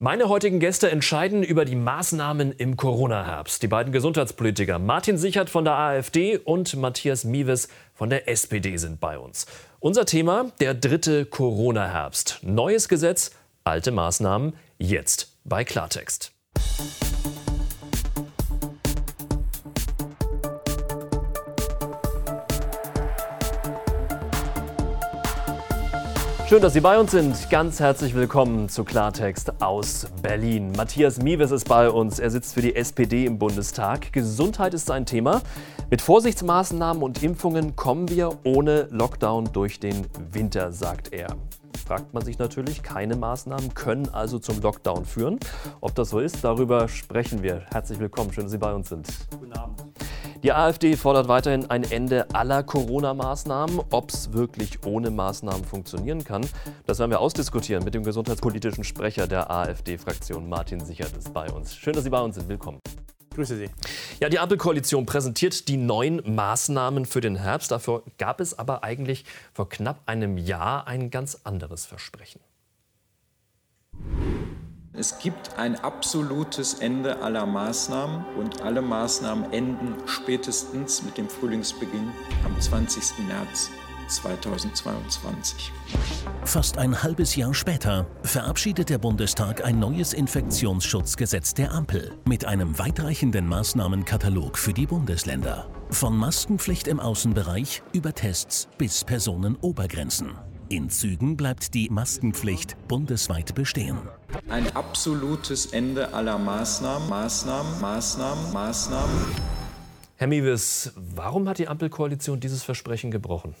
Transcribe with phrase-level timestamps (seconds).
[0.00, 3.60] Meine heutigen Gäste entscheiden über die Maßnahmen im Corona-Herbst.
[3.64, 9.00] Die beiden Gesundheitspolitiker Martin Sichert von der AfD und Matthias Miewes von der SPD sind
[9.00, 9.46] bei uns.
[9.80, 12.38] Unser Thema, der dritte Corona-Herbst.
[12.42, 13.32] Neues Gesetz,
[13.64, 16.30] alte Maßnahmen, jetzt bei Klartext.
[26.48, 27.50] Schön, dass Sie bei uns sind.
[27.50, 30.72] Ganz herzlich willkommen zu Klartext aus Berlin.
[30.72, 32.18] Matthias Miewes ist bei uns.
[32.18, 34.14] Er sitzt für die SPD im Bundestag.
[34.14, 35.42] Gesundheit ist sein Thema.
[35.90, 41.36] Mit Vorsichtsmaßnahmen und Impfungen kommen wir ohne Lockdown durch den Winter, sagt er.
[41.86, 45.38] Fragt man sich natürlich, keine Maßnahmen können also zum Lockdown führen.
[45.82, 47.66] Ob das so ist, darüber sprechen wir.
[47.72, 49.06] Herzlich willkommen, schön, dass Sie bei uns sind.
[49.38, 49.87] Guten Abend.
[50.44, 53.80] Die AfD fordert weiterhin ein Ende aller Corona-Maßnahmen.
[53.90, 56.46] Ob es wirklich ohne Maßnahmen funktionieren kann,
[56.86, 60.48] das werden wir ausdiskutieren mit dem gesundheitspolitischen Sprecher der AfD-Fraktion.
[60.48, 61.74] Martin Sichert ist bei uns.
[61.74, 62.48] Schön, dass Sie bei uns sind.
[62.48, 62.78] Willkommen.
[63.34, 63.68] Grüße Sie.
[64.20, 67.72] Ja, die Ampelkoalition präsentiert die neuen Maßnahmen für den Herbst.
[67.72, 72.40] Dafür gab es aber eigentlich vor knapp einem Jahr ein ganz anderes Versprechen.
[74.94, 82.10] Es gibt ein absolutes Ende aller Maßnahmen und alle Maßnahmen enden spätestens mit dem Frühlingsbeginn
[82.44, 83.26] am 20.
[83.28, 83.70] März
[84.08, 85.70] 2022.
[86.44, 92.78] Fast ein halbes Jahr später verabschiedet der Bundestag ein neues Infektionsschutzgesetz der Ampel mit einem
[92.78, 95.68] weitreichenden Maßnahmenkatalog für die Bundesländer.
[95.90, 100.32] Von Maskenpflicht im Außenbereich über Tests bis Personenobergrenzen.
[100.70, 103.98] In Zügen bleibt die Maskenpflicht bundesweit bestehen.
[104.50, 109.26] Ein absolutes Ende aller Maßnahmen, Maßnahmen, Maßnahmen, Maßnahmen.
[110.16, 113.54] Herr Miewes, warum hat die Ampelkoalition dieses Versprechen gebrochen?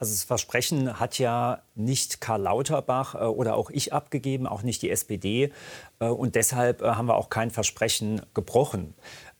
[0.00, 4.82] Also das Versprechen hat ja nicht Karl Lauterbach äh, oder auch ich abgegeben, auch nicht
[4.82, 5.52] die SPD.
[6.00, 8.94] Äh, und deshalb äh, haben wir auch kein Versprechen gebrochen.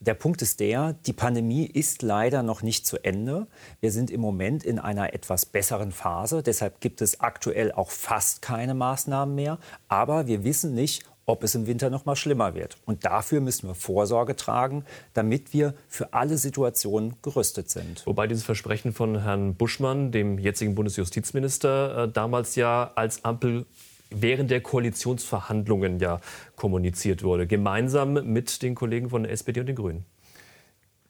[0.05, 3.47] Der Punkt ist der, die Pandemie ist leider noch nicht zu Ende.
[3.79, 6.43] Wir sind im Moment in einer etwas besseren Phase.
[6.43, 9.59] Deshalb gibt es aktuell auch fast keine Maßnahmen mehr.
[9.87, 12.79] Aber wir wissen nicht, ob es im Winter noch mal schlimmer wird.
[12.85, 14.85] Und dafür müssen wir Vorsorge tragen,
[15.15, 18.05] damit wir für alle Situationen gerüstet sind.
[18.05, 23.67] Wobei dieses Versprechen von Herrn Buschmann, dem jetzigen Bundesjustizminister, äh, damals ja als Ampel
[24.17, 26.21] während der Koalitionsverhandlungen ja
[26.57, 30.05] kommuniziert wurde, gemeinsam mit den Kollegen von der SPD und den Grünen.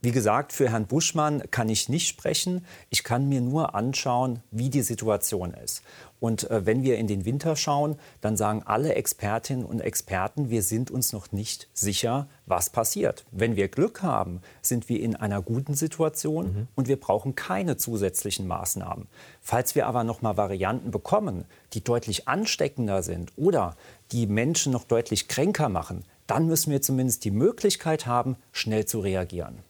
[0.04, 2.66] Wie gesagt, für Herrn Buschmann kann ich nicht sprechen.
[2.90, 5.84] Ich kann mir nur anschauen, wie die Situation ist.
[6.18, 10.64] Und äh, wenn wir in den Winter schauen, dann sagen alle Expertinnen und Experten, wir
[10.64, 13.24] sind uns noch nicht sicher, was passiert.
[13.30, 16.68] Wenn wir Glück haben, sind wir in einer guten Situation mhm.
[16.74, 19.06] und wir brauchen keine zusätzlichen Maßnahmen.
[19.40, 23.76] Falls wir aber noch mal Varianten bekommen, die deutlich ansteckender sind oder
[24.10, 28.98] die Menschen noch deutlich kränker machen, dann müssen wir zumindest die Möglichkeit haben, schnell zu
[28.98, 29.62] reagieren.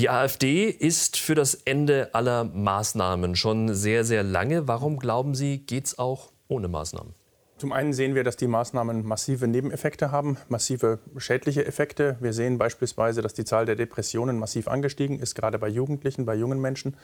[0.00, 4.66] Die AfD ist für das Ende aller Maßnahmen schon sehr, sehr lange.
[4.66, 7.14] Warum glauben Sie, geht es auch ohne Maßnahmen?
[7.58, 12.16] Zum einen sehen wir, dass die Maßnahmen massive Nebeneffekte haben, massive schädliche Effekte.
[12.18, 16.34] Wir sehen beispielsweise, dass die Zahl der Depressionen massiv angestiegen ist, gerade bei Jugendlichen, bei
[16.34, 16.96] jungen Menschen.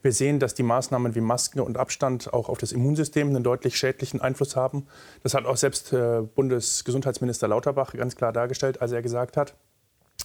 [0.00, 3.76] Wir sehen, dass die Maßnahmen wie Masken und Abstand auch auf das Immunsystem einen deutlich
[3.76, 4.86] schädlichen Einfluss haben.
[5.22, 9.54] Das hat auch selbst äh, Bundesgesundheitsminister Lauterbach ganz klar dargestellt, als er gesagt hat,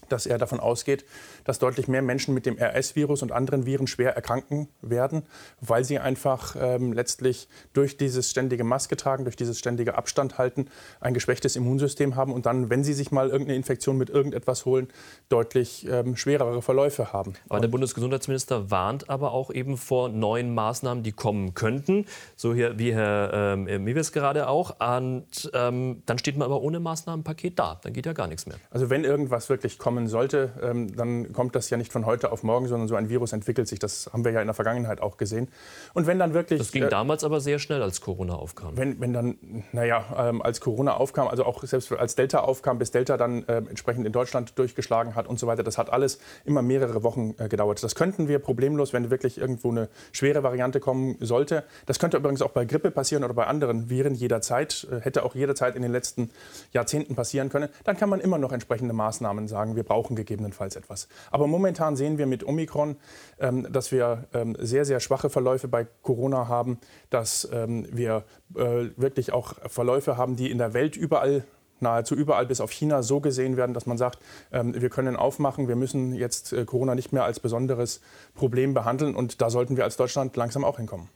[0.09, 1.06] dass er davon ausgeht,
[1.44, 5.23] dass deutlich mehr Menschen mit dem RS-Virus und anderen Viren schwer erkranken werden,
[5.61, 10.67] weil sie einfach ähm, letztlich durch dieses ständige Maske tragen, durch dieses ständige Abstand halten,
[11.00, 14.88] ein geschwächtes Immunsystem haben und dann, wenn sie sich mal irgendeine Infektion mit irgendetwas holen,
[15.29, 17.33] deutlich ähm, schwerere Verläufe haben.
[17.50, 22.77] Aber der Bundesgesundheitsminister warnt aber auch eben vor neuen Maßnahmen, die kommen könnten, so hier,
[22.77, 24.75] wie Herr ähm, Miewes gerade auch.
[24.79, 27.79] Und ähm, dann steht man aber ohne Maßnahmenpaket da.
[27.83, 28.57] Dann geht ja gar nichts mehr.
[28.69, 32.33] Also wenn irgendwas wirklich kommt, kommen sollte, ähm, dann kommt das ja nicht von heute
[32.33, 33.79] auf morgen, sondern so ein Virus entwickelt sich.
[33.79, 35.47] Das haben wir ja in der Vergangenheit auch gesehen.
[35.94, 36.59] Und wenn dann wirklich.
[36.59, 38.75] Das ging äh, damals aber sehr schnell, als Corona aufkam.
[38.75, 39.38] Wenn, wenn dann,
[39.72, 43.57] naja, ähm, als Corona aufkam, also auch selbst als Delta aufkam, bis Delta dann äh,
[43.57, 47.48] entsprechend in Deutschland durchgeschlagen hat und so weiter, das hat alles immer mehrere Wochen äh,
[47.48, 47.81] gedauert.
[47.81, 51.63] Das könnten wir problemlos, wenn wirklich irgendwo eine schwere Variante kommen sollte.
[51.86, 55.36] Das könnte übrigens auch bei Grippe passieren oder bei anderen Viren jederzeit, äh, hätte auch
[55.36, 56.31] jederzeit in den letzten
[56.74, 57.69] Jahrzehnten passieren können.
[57.86, 59.75] Dann kann man immer noch entsprechende Maßnahmen sagen.
[59.75, 61.07] Wir brauchen gegebenenfalls etwas.
[61.31, 62.98] Aber momentan sehen wir mit Omikron,
[63.39, 66.80] ähm, dass wir ähm, sehr, sehr schwache Verläufe bei Corona haben,
[67.10, 68.24] dass ähm, wir
[68.56, 71.44] äh, wirklich auch Verläufe haben, die in der Welt überall
[71.81, 74.19] nahezu überall bis auf China so gesehen werden, dass man sagt,
[74.50, 78.00] wir können aufmachen, wir müssen jetzt äh, Corona nicht mehr als besonderes
[78.33, 81.10] Problem behandeln und da sollten wir als Deutschland langsam auch hinkommen.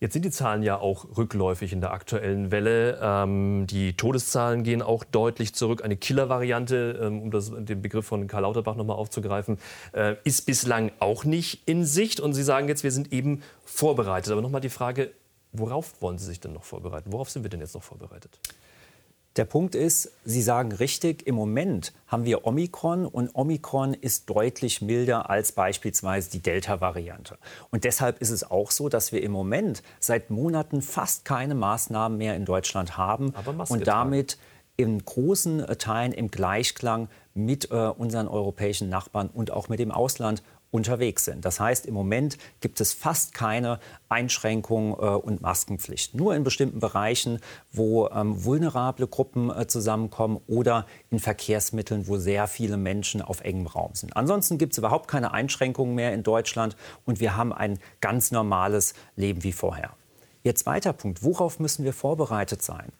[0.00, 2.98] Jetzt sind die Zahlen ja auch rückläufig in der aktuellen Welle.
[3.00, 5.84] Ähm, die Todeszahlen gehen auch deutlich zurück.
[5.84, 9.58] Eine Killer-Variante, ähm, um das, den Begriff von Karl Lauterbach nochmal aufzugreifen,
[9.92, 12.20] äh, ist bislang auch nicht in Sicht.
[12.20, 14.32] Und Sie sagen jetzt, wir sind eben vorbereitet.
[14.32, 15.10] Aber nochmal die Frage,
[15.52, 17.12] worauf wollen Sie sich denn noch vorbereiten?
[17.12, 18.38] Worauf sind wir denn jetzt noch vorbereitet?
[19.36, 24.80] Der Punkt ist, Sie sagen richtig, im Moment haben wir Omikron und Omikron ist deutlich
[24.80, 27.36] milder als beispielsweise die Delta-Variante.
[27.70, 32.16] Und deshalb ist es auch so, dass wir im Moment seit Monaten fast keine Maßnahmen
[32.16, 33.34] mehr in Deutschland haben
[33.68, 34.38] und damit
[34.76, 40.44] in großen Teilen im Gleichklang mit äh, unseren europäischen Nachbarn und auch mit dem Ausland
[40.74, 41.44] unterwegs sind.
[41.44, 43.78] Das heißt, im Moment gibt es fast keine
[44.08, 46.16] Einschränkungen äh, und Maskenpflicht.
[46.16, 47.38] Nur in bestimmten Bereichen,
[47.70, 53.68] wo ähm, vulnerable Gruppen äh, zusammenkommen oder in Verkehrsmitteln, wo sehr viele Menschen auf engem
[53.68, 54.16] Raum sind.
[54.16, 58.94] Ansonsten gibt es überhaupt keine Einschränkungen mehr in Deutschland und wir haben ein ganz normales
[59.14, 59.90] Leben wie vorher.
[60.42, 62.90] Ihr zweiter Punkt, worauf müssen wir vorbereitet sein?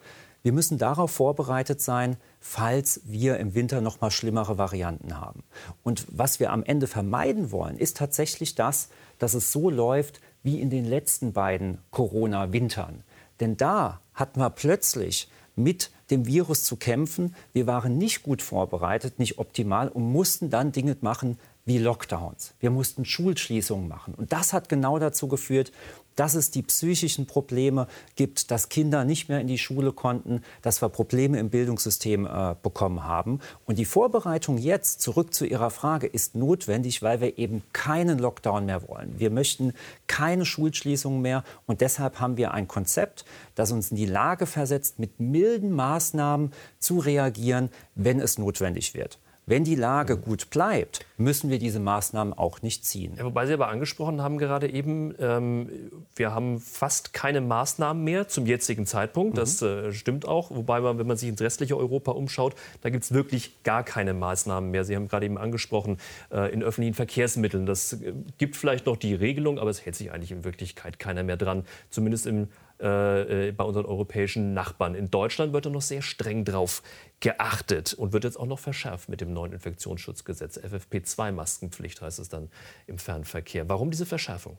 [0.45, 5.43] Wir müssen darauf vorbereitet sein, falls wir im Winter noch mal schlimmere Varianten haben.
[5.83, 10.61] Und was wir am Ende vermeiden wollen, ist tatsächlich das, dass es so läuft wie
[10.61, 13.05] in den letzten beiden Corona-Wintern.
[13.41, 17.35] Denn da hatten wir plötzlich mit dem Virus zu kämpfen.
[17.55, 22.53] Wir waren nicht gut vorbereitet, nicht optimal und mussten dann Dinge machen wie Lockdowns.
[22.61, 24.13] Wir mussten Schulschließungen machen.
[24.15, 25.73] Und das hat genau dazu geführt,
[26.17, 30.83] dass es die psychischen Probleme gibt, dass Kinder nicht mehr in die Schule konnten, dass
[30.83, 33.41] wir Probleme im Bildungssystem äh, bekommen haben.
[33.67, 38.67] Und die Vorbereitung jetzt, zurück zu Ihrer Frage, ist notwendig, weil wir eben keinen Lockdown
[38.67, 39.15] mehr wollen.
[39.19, 39.73] Wir möchten
[40.07, 41.45] keine Schulschließungen mehr.
[41.67, 43.25] Und deshalb haben wir ein Konzept,
[43.55, 49.19] das uns in die Lage versetzt, mit milden Maßnahmen zu reagieren, wenn es notwendig wird.
[49.47, 53.15] Wenn die Lage gut bleibt, müssen wir diese Maßnahmen auch nicht ziehen.
[53.19, 55.69] Ja, wobei Sie aber angesprochen haben gerade eben, ähm,
[56.17, 59.35] wir haben fast keine Maßnahmen mehr zum jetzigen Zeitpunkt.
[59.35, 59.39] Mhm.
[59.39, 60.51] Das äh, stimmt auch.
[60.51, 64.15] Wobei man, wenn man sich ins restliche Europa umschaut, da gibt es wirklich gar keine
[64.15, 64.85] Maßnahmen mehr.
[64.85, 65.99] Sie haben gerade eben angesprochen,
[66.33, 67.67] äh, in öffentlichen Verkehrsmitteln.
[67.67, 71.23] Das äh, gibt vielleicht noch die Regelung, aber es hält sich eigentlich in Wirklichkeit keiner
[71.23, 71.65] mehr dran.
[71.91, 72.49] Zumindest im
[72.85, 74.95] äh, äh, bei unseren europäischen Nachbarn.
[74.95, 76.83] In Deutschland wird da noch sehr streng drauf
[77.21, 80.59] geachtet und wird jetzt auch noch verschärft mit dem neuen Infektionsschutzgesetz.
[80.59, 82.51] FFP2-Maskenpflicht heißt es dann
[82.87, 83.71] im Fernverkehr.
[83.71, 84.59] Warum diese Verschärfung?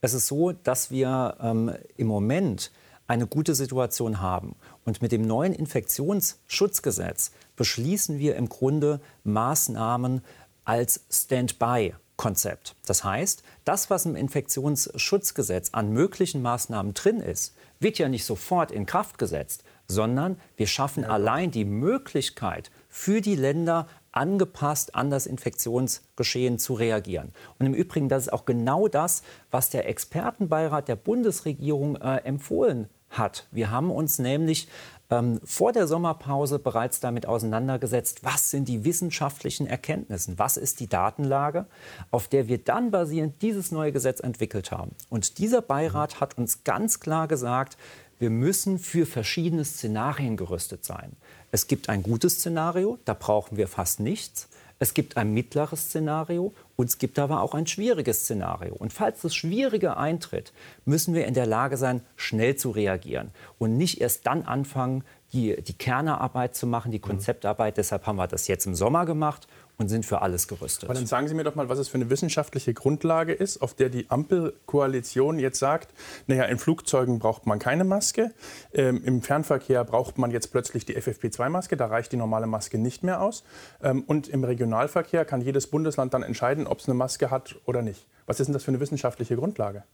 [0.00, 2.70] Es ist so, dass wir ähm, im Moment
[3.08, 4.54] eine gute Situation haben.
[4.84, 10.20] Und mit dem neuen Infektionsschutzgesetz beschließen wir im Grunde Maßnahmen
[10.64, 12.74] als Standby Konzept.
[12.84, 18.70] Das heißt, das, was im Infektionsschutzgesetz an möglichen Maßnahmen drin ist, wird ja nicht sofort
[18.72, 21.10] in Kraft gesetzt, sondern wir schaffen ja.
[21.10, 27.32] allein die Möglichkeit für die Länder, angepasst an das Infektionsgeschehen zu reagieren.
[27.58, 29.22] Und im Übrigen, das ist auch genau das,
[29.52, 33.46] was der Expertenbeirat der Bundesregierung äh, empfohlen hat.
[33.50, 34.68] Wir haben uns nämlich
[35.10, 40.88] ähm, vor der Sommerpause bereits damit auseinandergesetzt, was sind die wissenschaftlichen Erkenntnisse, was ist die
[40.88, 41.66] Datenlage,
[42.10, 44.92] auf der wir dann basierend dieses neue Gesetz entwickelt haben.
[45.08, 47.76] Und dieser Beirat hat uns ganz klar gesagt,
[48.18, 51.12] wir müssen für verschiedene Szenarien gerüstet sein.
[51.52, 54.48] Es gibt ein gutes Szenario, da brauchen wir fast nichts.
[54.78, 58.74] Es gibt ein mittleres Szenario und es gibt aber auch ein schwieriges Szenario.
[58.74, 60.52] Und falls das Schwierige eintritt,
[60.84, 65.60] müssen wir in der Lage sein, schnell zu reagieren und nicht erst dann anfangen, die,
[65.62, 67.74] die Kernearbeit zu machen, die Konzeptarbeit.
[67.74, 67.76] Mhm.
[67.76, 69.46] Deshalb haben wir das jetzt im Sommer gemacht
[69.78, 70.84] und sind für alles gerüstet.
[70.84, 73.74] Aber dann sagen Sie mir doch mal, was es für eine wissenschaftliche Grundlage ist, auf
[73.74, 75.94] der die Ampelkoalition jetzt sagt,
[76.26, 78.32] naja, in Flugzeugen braucht man keine Maske,
[78.74, 83.04] ähm, im Fernverkehr braucht man jetzt plötzlich die FFP2-Maske, da reicht die normale Maske nicht
[83.04, 83.44] mehr aus.
[83.80, 87.80] Ähm, und im Regionalverkehr kann jedes Bundesland dann entscheiden, ob es eine Maske hat oder
[87.80, 88.08] nicht.
[88.26, 89.84] Was ist denn das für eine wissenschaftliche Grundlage?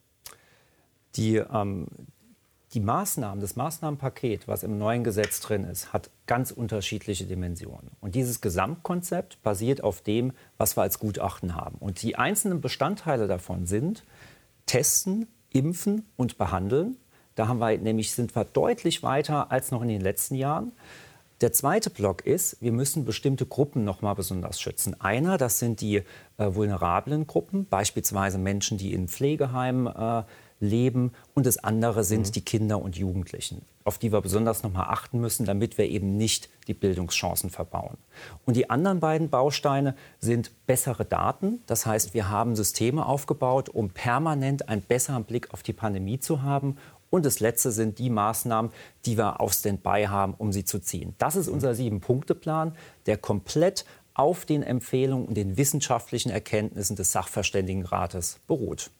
[1.16, 1.86] Die, ähm,
[2.74, 7.92] die Maßnahmen, das Maßnahmenpaket, was im neuen Gesetz drin ist, hat ganz unterschiedliche Dimensionen.
[8.00, 11.78] Und dieses Gesamtkonzept basiert auf dem, was wir als Gutachten haben.
[11.78, 14.02] Und die einzelnen Bestandteile davon sind
[14.66, 16.96] Testen, Impfen und Behandeln.
[17.36, 20.72] Da haben wir nämlich, sind wir deutlich weiter als noch in den letzten Jahren.
[21.40, 25.00] Der zweite Block ist, wir müssen bestimmte Gruppen noch mal besonders schützen.
[25.00, 26.02] Einer, das sind die äh,
[26.38, 30.22] vulnerablen Gruppen, beispielsweise Menschen, die in Pflegeheimen äh,
[30.64, 32.32] leben und das andere sind mhm.
[32.32, 36.16] die Kinder und Jugendlichen, auf die wir besonders noch mal achten müssen, damit wir eben
[36.16, 37.96] nicht die Bildungschancen verbauen.
[38.44, 41.60] Und die anderen beiden Bausteine sind bessere Daten.
[41.66, 46.42] Das heißt, wir haben Systeme aufgebaut, um permanent einen besseren Blick auf die Pandemie zu
[46.42, 46.76] haben.
[47.10, 48.72] Und das Letzte sind die Maßnahmen,
[49.06, 51.14] die wir auf Standby haben, um sie zu ziehen.
[51.18, 52.74] Das ist unser Sieben-Punkte-Plan,
[53.06, 58.90] der komplett auf den Empfehlungen und den wissenschaftlichen Erkenntnissen des Sachverständigenrates beruht.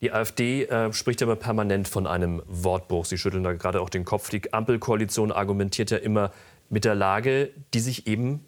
[0.00, 3.04] Die AfD äh, spricht aber permanent von einem Wortbruch.
[3.04, 4.28] Sie schütteln da gerade auch den Kopf.
[4.30, 6.32] Die Ampelkoalition argumentiert ja immer
[6.68, 8.44] mit der Lage, die sich eben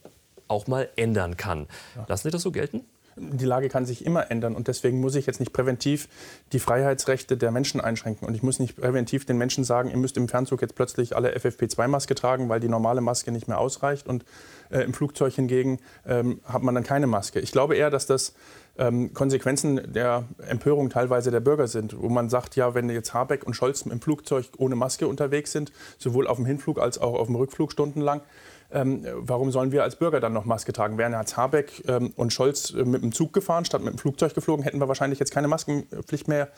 [0.46, 1.66] auch mal ändern kann.
[2.06, 2.84] Lassen Sie das so gelten?
[3.20, 6.08] die Lage kann sich immer ändern und deswegen muss ich jetzt nicht präventiv
[6.52, 10.16] die Freiheitsrechte der Menschen einschränken und ich muss nicht präventiv den Menschen sagen, ihr müsst
[10.16, 14.24] im Fernzug jetzt plötzlich alle FFP2-Maske tragen, weil die normale Maske nicht mehr ausreicht und
[14.70, 17.40] äh, im Flugzeug hingegen ähm, hat man dann keine Maske.
[17.40, 18.34] Ich glaube eher, dass das
[18.78, 23.44] ähm, Konsequenzen der Empörung teilweise der Bürger sind, wo man sagt, ja, wenn jetzt Habeck
[23.44, 27.26] und Scholz im Flugzeug ohne Maske unterwegs sind, sowohl auf dem Hinflug als auch auf
[27.26, 28.22] dem Rückflug stundenlang,
[28.70, 30.98] ähm, warum sollen wir als Bürger dann noch Maske tragen?
[30.98, 34.34] Wären Herr Habeck ähm, und Scholz äh, mit dem Zug gefahren, statt mit dem Flugzeug
[34.34, 36.48] geflogen, hätten wir wahrscheinlich jetzt keine Maskenpflicht mehr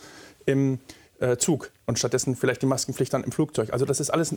[0.46, 0.80] im
[1.20, 3.72] äh, Zug und stattdessen vielleicht die Maskenpflicht dann im Flugzeug.
[3.72, 4.34] Also das ist alles,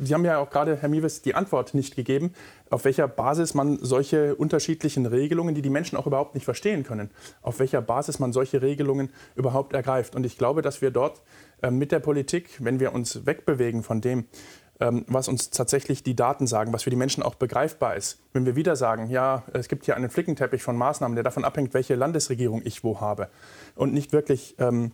[0.00, 2.34] Sie haben ja auch gerade, Herr Miewes, die Antwort nicht gegeben,
[2.70, 7.10] auf welcher Basis man solche unterschiedlichen Regelungen, die die Menschen auch überhaupt nicht verstehen können,
[7.42, 10.14] auf welcher Basis man solche Regelungen überhaupt ergreift.
[10.14, 11.22] Und ich glaube, dass wir dort
[11.62, 14.26] äh, mit der Politik, wenn wir uns wegbewegen von dem,
[14.78, 18.18] ähm, was uns tatsächlich die Daten sagen, was für die Menschen auch begreifbar ist.
[18.34, 21.72] Wenn wir wieder sagen, ja, es gibt hier einen Flickenteppich von Maßnahmen, der davon abhängt,
[21.72, 23.30] welche Landesregierung ich wo habe
[23.74, 24.92] und nicht wirklich ähm,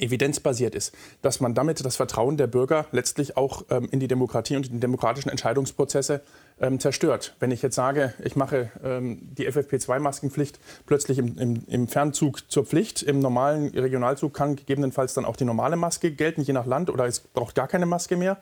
[0.00, 4.56] evidenzbasiert ist, dass man damit das Vertrauen der Bürger letztlich auch ähm, in die Demokratie
[4.56, 6.22] und in die demokratischen Entscheidungsprozesse
[6.60, 7.34] ähm, zerstört.
[7.40, 12.64] Wenn ich jetzt sage, ich mache ähm, die FFP2-Maskenpflicht plötzlich im, im, im, Fernzug zur
[12.64, 16.90] Pflicht, im normalen Regionalzug kann gegebenenfalls dann auch die normale Maske gelten, je nach Land,
[16.90, 18.38] oder es braucht gar keine Maske mehr,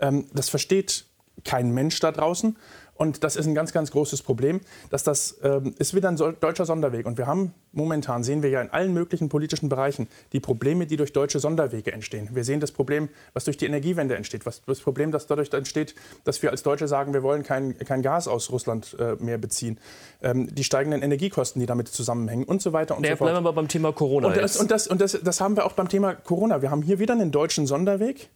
[0.00, 1.06] ähm, das versteht
[1.44, 2.56] kein Mensch da draußen.
[3.02, 6.64] Und das ist ein ganz, ganz großes Problem, dass das ähm, ist wieder ein deutscher
[6.64, 7.04] Sonderweg.
[7.04, 10.96] Und wir haben momentan, sehen wir ja in allen möglichen politischen Bereichen, die Probleme, die
[10.96, 12.28] durch deutsche Sonderwege entstehen.
[12.32, 15.96] Wir sehen das Problem, was durch die Energiewende entsteht, was, das Problem, das dadurch entsteht,
[16.22, 19.80] dass wir als Deutsche sagen, wir wollen kein, kein Gas aus Russland äh, mehr beziehen,
[20.22, 23.30] ähm, die steigenden Energiekosten, die damit zusammenhängen und so weiter und ja, so fort.
[23.30, 24.28] Bleiben wir aber beim Thema Corona.
[24.28, 26.62] Und, das, und, das, und das, das haben wir auch beim Thema Corona.
[26.62, 28.30] Wir haben hier wieder einen deutschen Sonderweg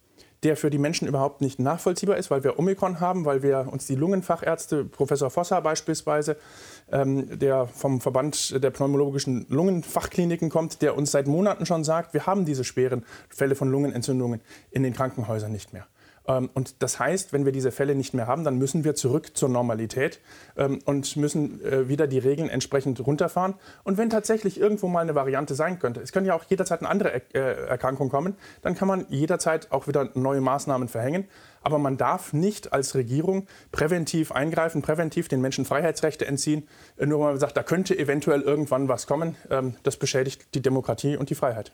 [0.46, 3.88] der für die Menschen überhaupt nicht nachvollziehbar ist, weil wir Omikron haben, weil wir uns
[3.88, 6.36] die Lungenfachärzte, Professor Vosser beispielsweise,
[6.92, 12.26] ähm, der vom Verband der pneumologischen Lungenfachkliniken kommt, der uns seit Monaten schon sagt, wir
[12.26, 15.88] haben diese schweren Fälle von Lungenentzündungen in den Krankenhäusern nicht mehr.
[16.28, 19.36] Ähm, und das heißt, wenn wir diese Fälle nicht mehr haben, dann müssen wir zurück
[19.36, 20.20] zur Normalität
[20.56, 23.54] ähm, und müssen äh, wieder die Regeln entsprechend runterfahren.
[23.84, 26.88] Und wenn tatsächlich irgendwo mal eine Variante sein könnte, es können ja auch jederzeit eine
[26.88, 31.26] andere äh, Erkrankung kommen, dann kann man jederzeit auch wieder neue Maßnahmen verhängen.
[31.62, 37.20] Aber man darf nicht als Regierung präventiv eingreifen, präventiv den Menschen Freiheitsrechte entziehen, äh, nur
[37.20, 39.36] weil man sagt, da könnte eventuell irgendwann was kommen.
[39.50, 41.72] Ähm, das beschädigt die Demokratie und die Freiheit.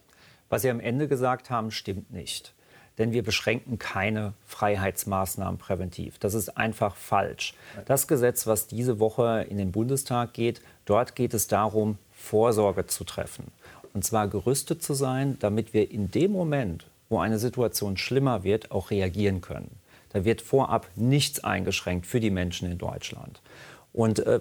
[0.48, 2.54] Was Sie am Ende gesagt haben, stimmt nicht
[2.98, 6.18] denn wir beschränken keine Freiheitsmaßnahmen präventiv.
[6.18, 7.54] Das ist einfach falsch.
[7.86, 13.04] Das Gesetz, was diese Woche in den Bundestag geht, dort geht es darum, Vorsorge zu
[13.04, 13.44] treffen.
[13.94, 18.70] Und zwar gerüstet zu sein, damit wir in dem Moment, wo eine Situation schlimmer wird,
[18.70, 19.70] auch reagieren können.
[20.12, 23.40] Da wird vorab nichts eingeschränkt für die Menschen in Deutschland.
[23.92, 24.40] Und äh,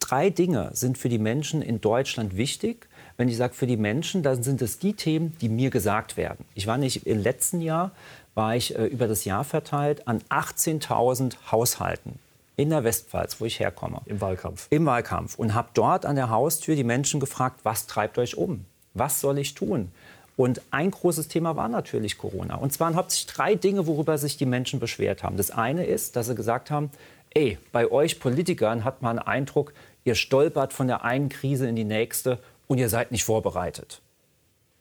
[0.00, 2.88] drei Dinge sind für die Menschen in Deutschland wichtig.
[3.16, 6.44] Wenn ich sage für die Menschen, dann sind es die Themen, die mir gesagt werden.
[6.54, 7.92] Ich war nicht im letzten Jahr,
[8.34, 12.18] war ich äh, über das Jahr verteilt an 18.000 Haushalten
[12.56, 14.00] in der Westpfalz, wo ich herkomme.
[14.06, 14.66] Im Wahlkampf.
[14.70, 15.38] Im Wahlkampf.
[15.38, 18.64] Und habe dort an der Haustür die Menschen gefragt, was treibt euch um?
[18.94, 19.90] Was soll ich tun?
[20.36, 22.56] Und ein großes Thema war natürlich Corona.
[22.56, 25.36] Und zwar hauptsächlich drei Dinge, worüber sich die Menschen beschwert haben.
[25.36, 26.90] Das eine ist, dass sie gesagt haben,
[27.34, 29.72] ey, bei euch Politikern hat man den Eindruck,
[30.04, 34.00] ihr stolpert von der einen Krise in die nächste und ihr seid nicht vorbereitet.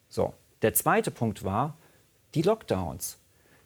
[0.10, 1.78] So, der zweite Punkt war
[2.36, 3.18] die Lockdowns.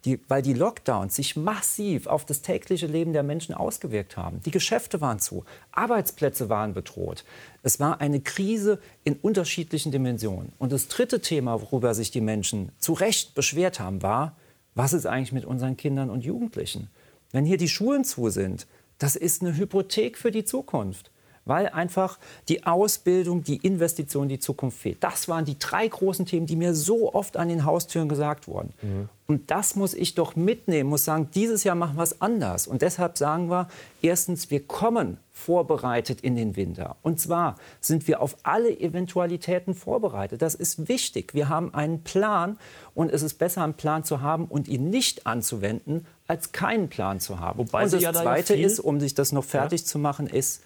[0.05, 4.39] Die, weil die Lockdowns sich massiv auf das tägliche Leben der Menschen ausgewirkt haben.
[4.45, 7.25] Die Geschäfte waren zu, Arbeitsplätze waren bedroht.
[7.63, 10.53] Es war eine Krise in unterschiedlichen Dimensionen.
[10.59, 14.35] Und das dritte Thema, worüber sich die Menschen zu Recht beschwert haben, war,
[14.75, 16.91] was ist eigentlich mit unseren Kindern und Jugendlichen?
[17.31, 21.11] Wenn hier die Schulen zu sind, das ist eine Hypothek für die Zukunft
[21.45, 22.17] weil einfach
[22.49, 25.03] die Ausbildung, die Investition, die Zukunft fehlt.
[25.03, 28.73] Das waren die drei großen Themen, die mir so oft an den Haustüren gesagt wurden.
[28.81, 29.09] Mhm.
[29.27, 32.67] Und das muss ich doch mitnehmen, muss sagen, dieses Jahr machen wir es anders.
[32.67, 33.67] Und deshalb sagen wir,
[34.03, 36.95] erstens, wir kommen vorbereitet in den Winter.
[37.01, 40.41] Und zwar sind wir auf alle Eventualitäten vorbereitet.
[40.41, 41.33] Das ist wichtig.
[41.33, 42.57] Wir haben einen Plan
[42.93, 47.19] und es ist besser, einen Plan zu haben und ihn nicht anzuwenden, als keinen Plan
[47.19, 47.59] zu haben.
[47.59, 49.87] Wobei und das ja Zweite ja ist, um sich das noch fertig ja.
[49.87, 50.61] zu machen, ist,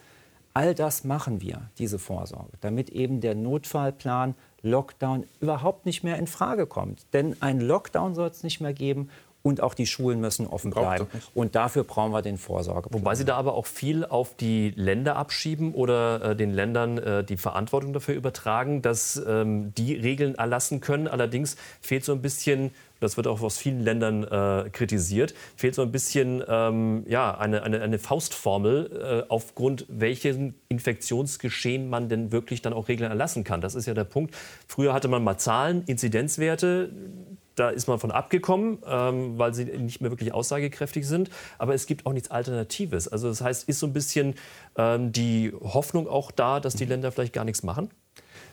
[0.60, 6.28] All das machen wir, diese Vorsorge, damit eben der Notfallplan Lockdown überhaupt nicht mehr in
[6.28, 7.06] Frage kommt.
[7.14, 9.10] Denn ein Lockdown soll es nicht mehr geben
[9.50, 11.08] und auch die Schulen müssen offen bleiben.
[11.34, 12.90] Und dafür brauchen wir den Vorsorge.
[12.92, 17.24] Wobei Sie da aber auch viel auf die Länder abschieben oder äh, den Ländern äh,
[17.24, 21.08] die Verantwortung dafür übertragen, dass ähm, die Regeln erlassen können.
[21.08, 25.82] Allerdings fehlt so ein bisschen das wird auch aus vielen Ländern äh, kritisiert, fehlt so
[25.82, 32.62] ein bisschen ähm, ja, eine, eine, eine Faustformel, äh, aufgrund welchen Infektionsgeschehen man denn wirklich
[32.62, 33.62] dann auch Regeln erlassen kann.
[33.62, 34.36] Das ist ja der Punkt.
[34.68, 36.90] Früher hatte man mal Zahlen, Inzidenzwerte.
[37.56, 41.30] Da ist man von abgekommen, ähm, weil sie nicht mehr wirklich aussagekräftig sind.
[41.58, 43.08] Aber es gibt auch nichts Alternatives.
[43.08, 44.36] Also das heißt, ist so ein bisschen
[44.78, 47.90] ähm, die Hoffnung auch da, dass die Länder vielleicht gar nichts machen?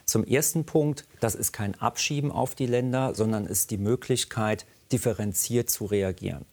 [0.04, 5.68] Zum ersten Punkt, das ist kein Abschieben auf die Länder, sondern ist die Möglichkeit, differenziert
[5.68, 6.44] zu reagieren.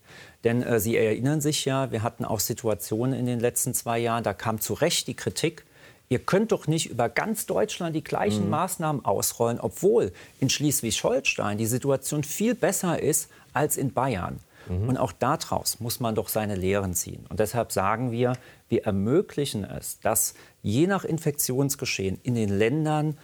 [0.43, 4.23] Denn äh, Sie erinnern sich ja, wir hatten auch Situationen in den letzten zwei Jahren,
[4.23, 5.65] da kam zu Recht die Kritik,
[6.13, 8.51] ihr könnt doch nicht über ganz Deutschland die gleichen mhm.
[8.51, 14.39] Maßnahmen ausrollen, obwohl in Schleswig-Holstein die Situation viel besser ist als in Bayern.
[14.69, 14.89] Mhm.
[14.89, 17.25] Und auch daraus muss man doch seine Lehren ziehen.
[17.29, 18.33] Und deshalb sagen wir,
[18.69, 23.17] wir ermöglichen es, dass je nach Infektionsgeschehen in den Ländern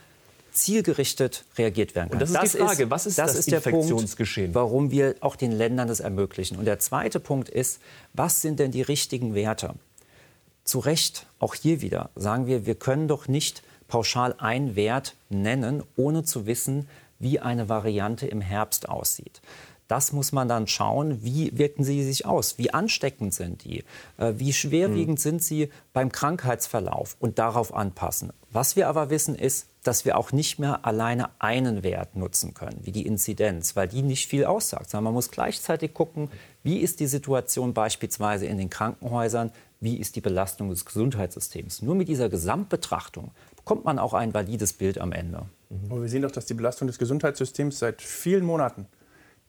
[0.51, 2.15] zielgerichtet reagiert werden kann.
[2.15, 4.51] Und das ist das die Frage, ist, was ist das, das ist Infektionsgeschehen?
[4.51, 6.57] Punkt, warum wir auch den Ländern das ermöglichen.
[6.57, 7.79] Und der zweite Punkt ist,
[8.13, 9.75] was sind denn die richtigen Werte?
[10.69, 15.81] Zu Recht, auch hier wieder, sagen wir, wir können doch nicht pauschal einen Wert nennen,
[15.95, 19.41] ohne zu wissen, wie eine Variante im Herbst aussieht.
[19.87, 23.83] Das muss man dann schauen, wie wirken sie sich aus, wie ansteckend sind die,
[24.17, 25.23] äh, wie schwerwiegend mhm.
[25.23, 28.31] sind sie beim Krankheitsverlauf und darauf anpassen.
[28.51, 32.81] Was wir aber wissen ist, dass wir auch nicht mehr alleine einen Wert nutzen können,
[32.83, 36.29] wie die Inzidenz, weil die nicht viel aussagt, sondern man muss gleichzeitig gucken,
[36.61, 41.81] wie ist die Situation beispielsweise in den Krankenhäusern, wie ist die Belastung des Gesundheitssystems.
[41.81, 45.45] Nur mit dieser Gesamtbetrachtung bekommt man auch ein valides Bild am Ende.
[45.69, 46.01] Mhm.
[46.01, 48.87] Wir sehen doch, dass die Belastung des Gesundheitssystems seit vielen Monaten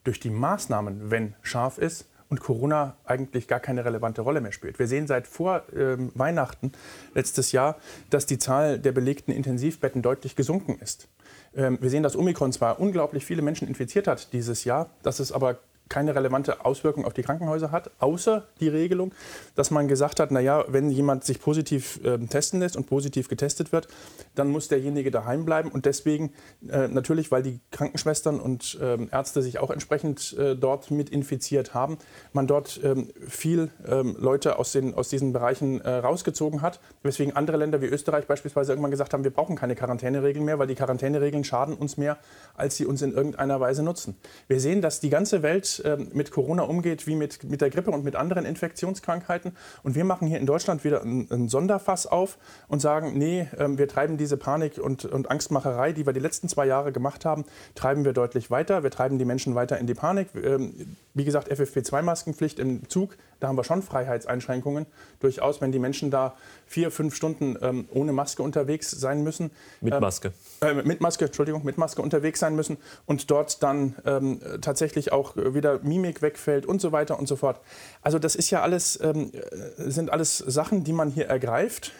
[0.05, 4.79] durch die Maßnahmen, wenn scharf ist, und Corona eigentlich gar keine relevante Rolle mehr spielt.
[4.79, 6.71] Wir sehen seit vor äh, Weihnachten
[7.13, 7.77] letztes Jahr,
[8.09, 11.09] dass die Zahl der belegten Intensivbetten deutlich gesunken ist.
[11.57, 15.33] Ähm, wir sehen, dass Omikron zwar unglaublich viele Menschen infiziert hat dieses Jahr, dass es
[15.33, 15.59] aber
[15.91, 19.13] keine relevante Auswirkung auf die Krankenhäuser hat, außer die Regelung,
[19.57, 23.73] dass man gesagt hat, naja, wenn jemand sich positiv äh, testen lässt und positiv getestet
[23.73, 23.89] wird,
[24.35, 25.71] dann muss derjenige daheim bleiben.
[25.71, 26.33] Und deswegen
[26.69, 31.75] äh, natürlich, weil die Krankenschwestern und äh, Ärzte sich auch entsprechend äh, dort mit infiziert
[31.75, 31.99] haben,
[32.33, 36.79] man dort ähm, viel ähm, Leute aus, den, aus diesen Bereichen äh, rausgezogen hat.
[37.03, 40.69] Weswegen andere Länder wie Österreich beispielsweise irgendwann gesagt haben, wir brauchen keine Quarantäneregeln mehr, weil
[40.69, 42.19] die Quarantäneregeln schaden uns mehr,
[42.55, 44.17] als sie uns in irgendeiner Weise nutzen.
[44.47, 47.91] Wir sehen, dass die ganze Welt ähm, mit Corona umgeht wie mit, mit der Grippe
[47.91, 49.53] und mit anderen Infektionskrankheiten.
[49.83, 52.39] Und wir machen hier in Deutschland wieder ein, ein Sonderfass auf
[52.69, 56.49] und sagen, nee, ähm, wir treiben diese Panik und, und Angstmacherei, die wir die letzten
[56.49, 58.83] zwei Jahre gemacht haben, treiben wir deutlich weiter.
[58.83, 60.29] Wir treiben die Menschen weiter in die Panik.
[60.35, 64.87] Ähm, wie gesagt, FFP2-Maskenpflicht im Zug, da haben wir schon Freiheitseinschränkungen.
[65.19, 66.35] Durchaus, wenn die Menschen da
[66.67, 69.51] vier, fünf Stunden ähm, ohne Maske unterwegs sein müssen.
[69.81, 70.33] Mit ähm, Maske.
[70.61, 72.77] Äh, mit Maske, Entschuldigung, mit Maske unterwegs sein müssen
[73.07, 77.61] und dort dann ähm, tatsächlich auch wieder Mimik wegfällt und so weiter und so fort.
[78.03, 81.93] Also das ist ja alles, ähm, äh, sind alles Sachen, die man hier ergreift.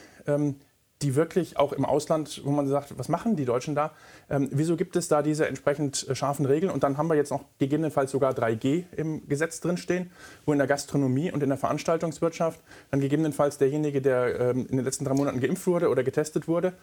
[1.03, 3.93] Die wirklich auch im Ausland, wo man sagt, was machen die Deutschen da?
[4.29, 6.71] Ähm, wieso gibt es da diese entsprechend äh, scharfen Regeln?
[6.71, 10.11] Und dann haben wir jetzt noch gegebenenfalls sogar 3G im Gesetz drinstehen,
[10.45, 12.61] wo in der Gastronomie und in der Veranstaltungswirtschaft
[12.91, 16.75] dann gegebenenfalls derjenige, der ähm, in den letzten drei Monaten geimpft wurde oder getestet wurde,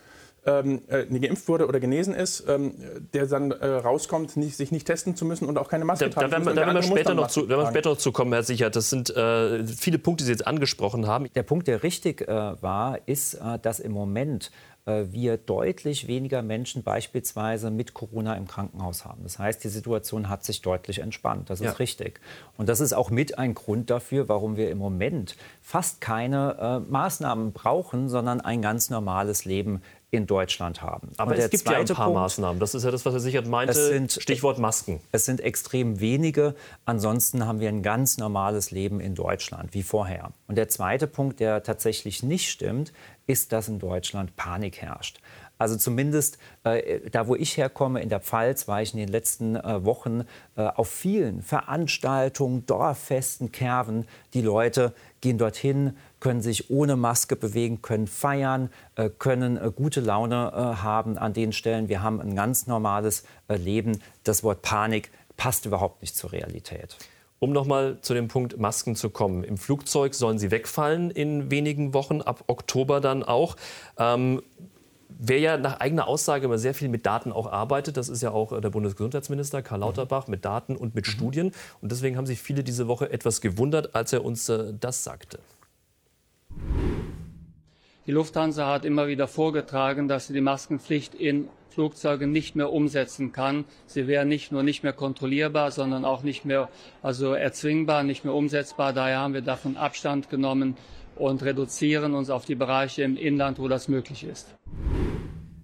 [0.47, 2.73] ähm, äh, geimpft wurde oder genesen ist, ähm,
[3.13, 6.21] der dann äh, rauskommt, nicht, sich nicht testen zu müssen und auch keine Maske da,
[6.21, 8.34] tragen da, da, da werden wir später noch zu, werden wir später noch zu kommen,
[8.34, 8.75] Herr Sichert.
[8.75, 11.27] Das sind äh, viele Punkte, die Sie jetzt angesprochen haben.
[11.36, 12.27] Der Punkt, der richtig äh,
[12.62, 14.07] war, ist, äh, dass im Moment
[14.88, 19.24] äh, wir deutlich weniger Menschen beispielsweise mit Corona im Krankenhaus haben.
[19.24, 21.50] Das heißt, die Situation hat sich deutlich entspannt.
[21.50, 21.72] Das ist ja.
[21.74, 22.22] richtig.
[22.58, 26.91] Und das ist auch mit ein Grund dafür, warum wir im Moment fast keine äh,
[26.91, 31.12] Maßnahmen brauchen, sondern ein ganz normales Leben in Deutschland haben.
[31.17, 32.60] Aber es gibt ja ein paar Punkt, Maßnahmen.
[32.60, 33.74] Das ist ja das, was Herr Sichert meinte.
[33.74, 35.02] Sind, Stichwort Masken.
[35.12, 36.56] Es sind extrem wenige.
[36.86, 40.32] Ansonsten haben wir ein ganz normales Leben in Deutschland, wie vorher.
[40.48, 42.93] Und der zweite Punkt, der tatsächlich nicht stimmt,
[43.26, 45.20] ist, dass in Deutschland Panik herrscht.
[45.58, 49.56] Also zumindest äh, da, wo ich herkomme, in der Pfalz, war ich in den letzten
[49.56, 50.24] äh, Wochen
[50.56, 54.08] äh, auf vielen Veranstaltungen, Dorffesten, Kerven.
[54.34, 60.01] Die Leute gehen dorthin, können sich ohne Maske bewegen, können feiern, äh, können äh, gute
[60.01, 61.89] Laune äh, haben an den Stellen.
[61.89, 63.99] Wir haben ein ganz normales Leben.
[64.23, 66.97] Das Wort Panik passt überhaupt nicht zur Realität.
[67.39, 69.43] Um nochmal zu dem Punkt Masken zu kommen.
[69.43, 73.56] Im Flugzeug sollen sie wegfallen in wenigen Wochen, ab Oktober dann auch.
[73.99, 74.41] Ähm,
[75.19, 78.32] wer ja nach eigener Aussage immer sehr viel mit Daten auch arbeitet, das ist ja
[78.32, 81.12] auch der Bundesgesundheitsminister Karl Lauterbach mit Daten und mit mhm.
[81.12, 81.51] Studien.
[81.82, 85.39] Und deswegen haben sich viele diese Woche etwas gewundert, als er uns äh, das sagte.
[88.08, 93.34] Die Lufthansa hat immer wieder vorgetragen, dass sie die Maskenpflicht in Flugzeugen nicht mehr umsetzen
[93.34, 93.65] kann.
[93.86, 96.70] Sie wäre nicht nur nicht mehr kontrollierbar, sondern auch nicht mehr
[97.04, 98.93] also erzwingbar, nicht mehr umsetzbar.
[98.93, 100.78] Daher haben wir davon Abstand genommen
[101.17, 104.56] und reduzieren uns auf die Bereiche im Inland, wo das möglich ist.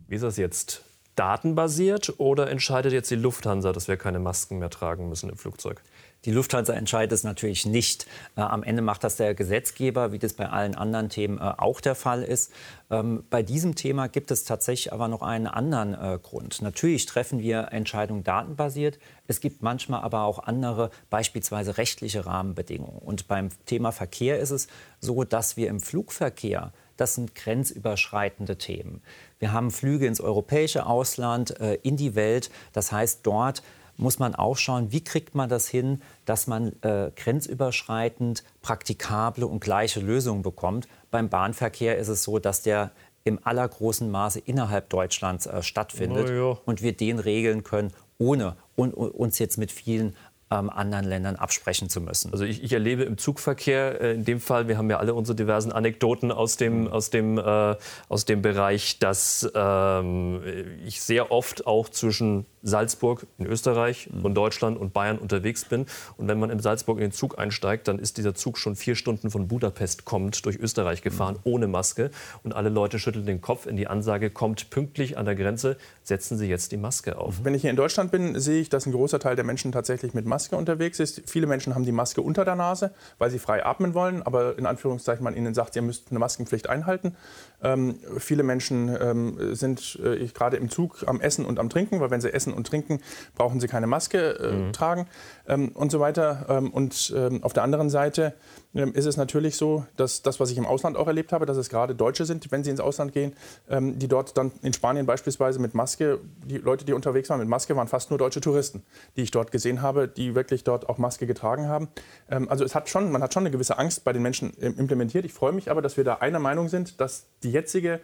[0.09, 0.83] Wie ist das jetzt?
[1.15, 5.81] Datenbasiert oder entscheidet jetzt die Lufthansa, dass wir keine Masken mehr tragen müssen im Flugzeug?
[6.25, 8.07] Die Lufthansa entscheidet es natürlich nicht.
[8.37, 11.81] Äh, am Ende macht das der Gesetzgeber, wie das bei allen anderen Themen äh, auch
[11.81, 12.51] der Fall ist.
[12.89, 16.61] Ähm, bei diesem Thema gibt es tatsächlich aber noch einen anderen äh, Grund.
[16.61, 18.99] Natürlich treffen wir Entscheidungen datenbasiert.
[19.27, 22.99] Es gibt manchmal aber auch andere, beispielsweise rechtliche Rahmenbedingungen.
[22.99, 24.67] Und beim Thema Verkehr ist es
[25.01, 29.01] so, dass wir im Flugverkehr das sind grenzüberschreitende Themen.
[29.39, 31.49] Wir haben Flüge ins europäische Ausland,
[31.81, 32.51] in die Welt.
[32.71, 33.63] Das heißt, dort
[34.03, 39.61] muss man auch schauen, wie kriegt man das hin, dass man äh, grenzüberschreitend praktikable und
[39.61, 40.87] gleiche Lösungen bekommt.
[41.09, 42.91] Beim Bahnverkehr ist es so, dass der
[43.23, 46.57] im allergroßen Maße innerhalb Deutschlands äh, stattfindet ja.
[46.65, 50.15] und wir den regeln können, ohne un uns jetzt mit vielen
[50.51, 52.33] ähm, anderen Ländern absprechen zu müssen.
[52.33, 55.37] Also ich, ich, erlebe im Zugverkehr äh, in dem Fall, wir haben ja alle unsere
[55.37, 57.75] diversen Anekdoten aus dem, aus dem, äh,
[58.09, 60.41] aus dem Bereich, dass ähm,
[60.85, 64.25] ich sehr oft auch zwischen Salzburg in Österreich mhm.
[64.25, 65.85] und Deutschland und Bayern unterwegs bin.
[66.17, 68.95] Und wenn man in Salzburg in den Zug einsteigt, dann ist dieser Zug schon vier
[68.95, 71.51] Stunden von Budapest kommt durch Österreich gefahren, mhm.
[71.51, 72.09] ohne Maske.
[72.43, 76.37] Und alle Leute schütteln den Kopf, in die Ansage kommt pünktlich an der Grenze, setzen
[76.37, 77.43] Sie jetzt die Maske auf.
[77.43, 80.13] Wenn ich hier in Deutschland bin, sehe ich, dass ein großer Teil der Menschen tatsächlich
[80.13, 81.23] mit Maske unterwegs ist.
[81.25, 84.65] Viele Menschen haben die Maske unter der Nase, weil sie frei atmen wollen, aber in
[84.65, 87.15] Anführungszeichen man ihnen sagt, ihr müsst eine Maskenpflicht einhalten.
[87.61, 92.11] Ähm, viele Menschen ähm, sind äh, gerade im Zug am Essen und am Trinken, weil
[92.11, 93.01] wenn sie essen und trinken,
[93.35, 94.73] brauchen sie keine Maske äh, mhm.
[94.73, 95.07] tragen
[95.47, 96.45] ähm, und so weiter.
[96.49, 98.33] Ähm, und ähm, auf der anderen Seite
[98.75, 101.57] ähm, ist es natürlich so, dass das, was ich im Ausland auch erlebt habe, dass
[101.57, 103.33] es gerade Deutsche sind, wenn sie ins Ausland gehen,
[103.69, 107.49] ähm, die dort dann in Spanien beispielsweise mit Maske, die Leute, die unterwegs waren mit
[107.49, 108.83] Maske, waren fast nur deutsche Touristen,
[109.15, 111.87] die ich dort gesehen habe, die wirklich dort auch Maske getragen haben.
[112.29, 115.25] Ähm, also es hat schon, man hat schon eine gewisse Angst bei den Menschen implementiert.
[115.25, 117.99] Ich freue mich aber, dass wir da einer Meinung sind, dass die jetzige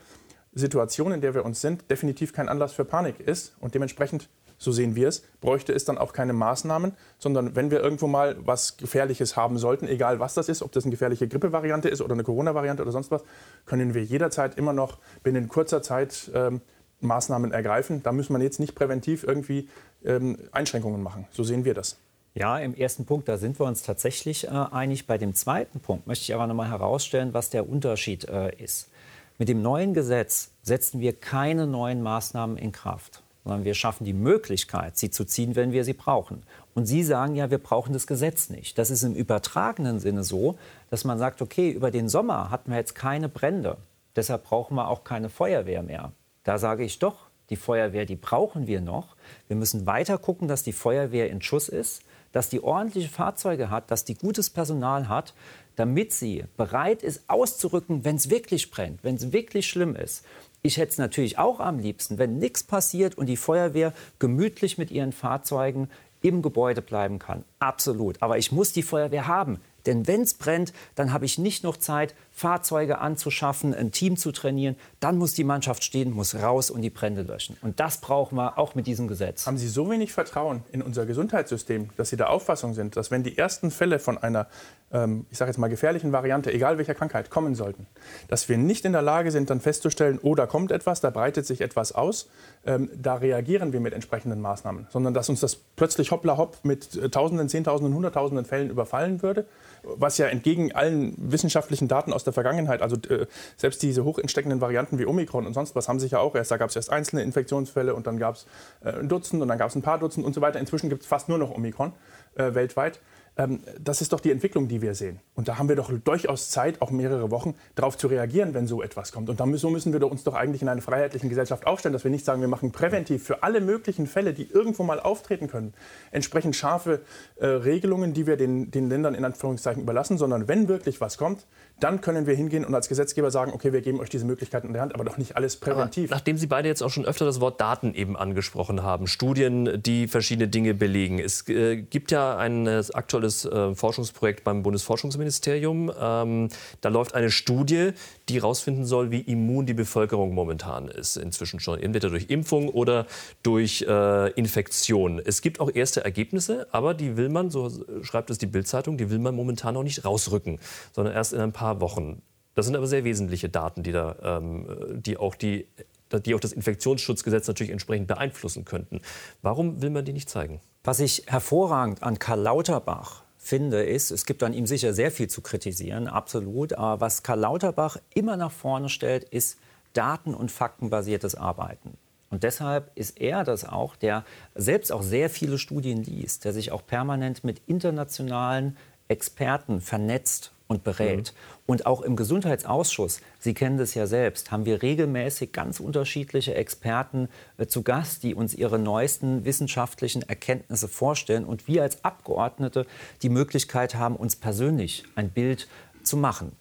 [0.54, 4.72] Situation, in der wir uns sind, definitiv kein Anlass für Panik ist und dementsprechend so
[4.72, 8.78] sehen wir es, bräuchte es dann auch keine Maßnahmen, sondern wenn wir irgendwo mal was
[8.78, 12.24] Gefährliches haben sollten, egal was das ist, ob das eine gefährliche Grippevariante ist oder eine
[12.24, 13.24] Corona-Variante oder sonst was,
[13.66, 16.62] können wir jederzeit immer noch binnen kurzer Zeit ähm,
[17.00, 18.04] Maßnahmen ergreifen.
[18.04, 19.70] Da muss man jetzt nicht präventiv irgendwie
[20.04, 21.26] ähm, Einschränkungen machen.
[21.32, 21.98] So sehen wir das.
[22.36, 25.08] Ja, im ersten Punkt, da sind wir uns tatsächlich äh, einig.
[25.08, 28.90] Bei dem zweiten Punkt möchte ich aber noch mal herausstellen, was der Unterschied äh, ist.
[29.38, 34.14] Mit dem neuen Gesetz setzen wir keine neuen Maßnahmen in Kraft sondern wir schaffen die
[34.14, 36.44] Möglichkeit, sie zu ziehen, wenn wir sie brauchen.
[36.76, 38.78] Und Sie sagen ja, wir brauchen das Gesetz nicht.
[38.78, 40.56] Das ist im übertragenen Sinne so,
[40.92, 43.78] dass man sagt, okay, über den Sommer hatten wir jetzt keine Brände,
[44.16, 46.12] deshalb brauchen wir auch keine Feuerwehr mehr.
[46.44, 47.16] Da sage ich doch,
[47.50, 49.16] die Feuerwehr, die brauchen wir noch.
[49.48, 53.90] Wir müssen weiter gucken, dass die Feuerwehr in Schuss ist, dass die ordentliche Fahrzeuge hat,
[53.90, 55.34] dass die gutes Personal hat,
[55.76, 60.24] damit sie bereit ist, auszurücken, wenn es wirklich brennt, wenn es wirklich schlimm ist.
[60.62, 64.92] Ich hätte es natürlich auch am liebsten, wenn nichts passiert und die Feuerwehr gemütlich mit
[64.92, 65.90] ihren Fahrzeugen
[66.22, 67.46] im Gebäude bleiben kann.
[67.60, 68.22] Absolut.
[68.22, 69.60] Aber ich muss die Feuerwehr haben.
[69.86, 74.32] Denn wenn es brennt, dann habe ich nicht noch Zeit, Fahrzeuge anzuschaffen, ein Team zu
[74.32, 74.78] trainieren.
[75.02, 77.58] Dann muss die Mannschaft stehen, muss raus und die Brände löschen.
[77.62, 79.46] Und das brauchen wir auch mit diesem Gesetz.
[79.46, 83.24] Haben Sie so wenig Vertrauen in unser Gesundheitssystem, dass Sie der Auffassung sind, dass wenn
[83.24, 84.48] die ersten Fälle von einer,
[84.94, 87.88] ähm, ich sage jetzt mal gefährlichen Variante, egal welcher Krankheit, kommen sollten,
[88.30, 91.46] dass wir nicht in der Lage sind, dann festzustellen, oh, da kommt etwas, da breitet
[91.46, 92.30] sich etwas aus,
[92.66, 96.96] ähm, da reagieren wir mit entsprechenden Maßnahmen, sondern dass uns das plötzlich hoppla hopp mit
[96.96, 99.46] äh, Tausenden, Zehntausenden, Hunderttausenden Fällen überfallen würde,
[99.84, 105.00] was ja entgegen allen wissenschaftlichen Daten aus der Vergangenheit, also äh, selbst diese hochentsteckenden Varianten
[105.00, 107.24] wie Omikron und sonst was haben sich ja auch erst, da gab es erst einzelne
[107.24, 108.46] Infektionsfälle und dann gab es
[108.84, 110.60] äh, ein Dutzend und dann gab es ein paar Dutzend und so weiter.
[110.60, 111.94] Inzwischen gibt es fast nur noch Omikron
[112.36, 113.00] äh, weltweit.
[113.40, 115.20] Ähm, das ist doch die Entwicklung, die wir sehen.
[115.34, 118.82] Und da haben wir doch durchaus Zeit, auch mehrere Wochen, darauf zu reagieren, wenn so
[118.82, 119.30] etwas kommt.
[119.30, 122.12] Und dann, so müssen wir uns doch eigentlich in einer freiheitlichen Gesellschaft aufstellen, dass wir
[122.12, 125.74] nicht sagen, wir machen präventiv für alle möglichen Fälle, die irgendwo mal auftreten können,
[126.12, 127.02] entsprechend scharfe
[127.38, 131.48] äh, Regelungen, die wir den, den Ländern in Anführungszeichen überlassen, sondern wenn wirklich was kommt,
[131.80, 134.74] dann können wir hingehen und als Gesetzgeber sagen, okay, wir geben euch diese Möglichkeiten in
[134.74, 136.12] der Hand, aber doch nicht alles präventiv.
[136.12, 139.82] Aber nachdem Sie beide jetzt auch schon öfter das Wort Daten eben angesprochen haben, Studien,
[139.82, 141.20] die verschiedene Dinge belegen.
[141.20, 145.92] Es äh, gibt ja ein äh, aktuelles äh, Forschungsprojekt beim Bundesforschungsministerium.
[146.00, 146.50] Ähm,
[146.82, 147.92] da läuft eine Studie,
[148.28, 151.18] die herausfinden soll, wie immun die Bevölkerung momentan ist.
[151.18, 153.06] Inzwischen schon entweder durch Impfung oder
[153.44, 155.22] durch äh, Infektion.
[155.24, 159.10] Es gibt auch erste Ergebnisse, aber die will man, so schreibt es die Bildzeitung, die
[159.10, 160.60] will man momentan noch nicht rausrücken,
[160.94, 162.22] sondern erst in ein paar Wochen.
[162.56, 164.68] Das sind aber sehr wesentliche Daten, die, da, ähm,
[165.02, 165.68] die auch die
[166.12, 169.02] die auch das Infektionsschutzgesetz natürlich entsprechend beeinflussen könnten.
[169.44, 170.60] Warum will man die nicht zeigen?
[170.84, 175.30] Was ich hervorragend an Karl Lauterbach finde, ist, es gibt an ihm sicher sehr viel
[175.30, 176.74] zu kritisieren, absolut.
[176.74, 179.60] Aber was Karl Lauterbach immer nach vorne stellt, ist
[179.94, 181.98] daten- und faktenbasiertes Arbeiten.
[182.32, 186.72] Und deshalb ist er das auch, der selbst auch sehr viele Studien liest, der sich
[186.72, 188.78] auch permanent mit internationalen
[189.08, 191.34] Experten vernetzt und berät.
[191.34, 191.64] Mhm.
[191.66, 197.28] Und auch im Gesundheitsausschuss, Sie kennen das ja selbst, haben wir regelmäßig ganz unterschiedliche Experten
[197.58, 202.86] äh, zu Gast, die uns ihre neuesten wissenschaftlichen Erkenntnisse vorstellen und wir als Abgeordnete
[203.24, 205.68] die Möglichkeit haben, uns persönlich ein Bild
[206.04, 206.54] zu machen.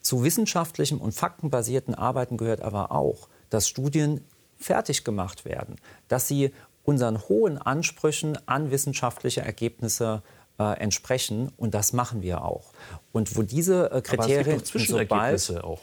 [0.00, 4.20] Zu wissenschaftlichem und faktenbasierten Arbeiten gehört aber auch, dass Studien
[4.58, 5.76] fertig gemacht werden,
[6.08, 10.22] dass sie unseren hohen Ansprüchen an wissenschaftliche Ergebnisse
[10.58, 11.52] äh, entsprechen.
[11.56, 12.72] Und das machen wir auch.
[13.12, 15.80] Und wo diese äh, Kriterien Aber es gibt Zwischenergebnisse sobald, auch.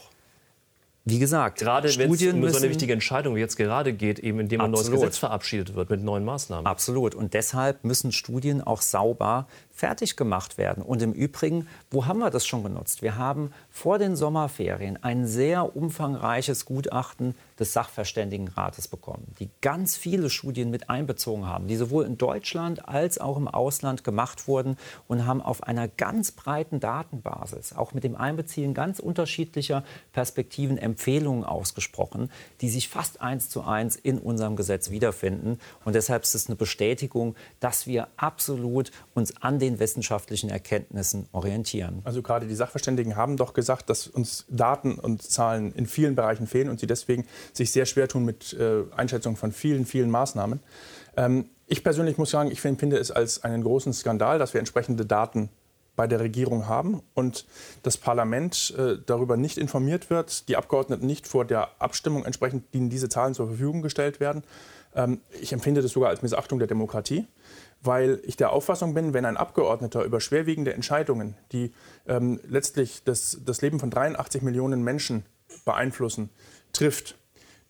[1.03, 4.39] Wie gesagt, gerade wenn es um so eine wichtige Entscheidung wie jetzt gerade geht, eben
[4.39, 6.67] indem ein neues Gesetz verabschiedet wird mit neuen Maßnahmen.
[6.67, 7.15] Absolut.
[7.15, 9.47] Und deshalb müssen Studien auch sauber
[9.81, 10.83] fertig gemacht werden.
[10.83, 13.01] Und im Übrigen, wo haben wir das schon genutzt?
[13.01, 20.29] Wir haben vor den Sommerferien ein sehr umfangreiches Gutachten des Sachverständigenrates bekommen, die ganz viele
[20.29, 25.25] Studien mit einbezogen haben, die sowohl in Deutschland als auch im Ausland gemacht wurden und
[25.25, 32.29] haben auf einer ganz breiten Datenbasis, auch mit dem Einbeziehen ganz unterschiedlicher Perspektiven, Empfehlungen ausgesprochen,
[32.61, 35.57] die sich fast eins zu eins in unserem Gesetz wiederfinden.
[35.85, 42.01] Und deshalb ist es eine Bestätigung, dass wir absolut uns an den wissenschaftlichen Erkenntnissen orientieren.
[42.03, 46.47] Also gerade die Sachverständigen haben doch gesagt, dass uns Daten und Zahlen in vielen Bereichen
[46.47, 50.59] fehlen und sie deswegen sich sehr schwer tun mit äh, Einschätzungen von vielen, vielen Maßnahmen.
[51.17, 55.05] Ähm, ich persönlich muss sagen, ich empfinde es als einen großen Skandal, dass wir entsprechende
[55.05, 55.49] Daten
[55.95, 57.45] bei der Regierung haben und
[57.83, 63.09] das Parlament äh, darüber nicht informiert wird, die Abgeordneten nicht vor der Abstimmung entsprechend diese
[63.09, 64.43] Zahlen zur Verfügung gestellt werden.
[64.95, 67.27] Ähm, ich empfinde das sogar als Missachtung der Demokratie
[67.83, 71.73] weil ich der Auffassung bin, wenn ein Abgeordneter über schwerwiegende Entscheidungen, die
[72.07, 75.25] ähm, letztlich das, das Leben von 83 Millionen Menschen
[75.65, 76.29] beeinflussen,
[76.73, 77.17] trifft,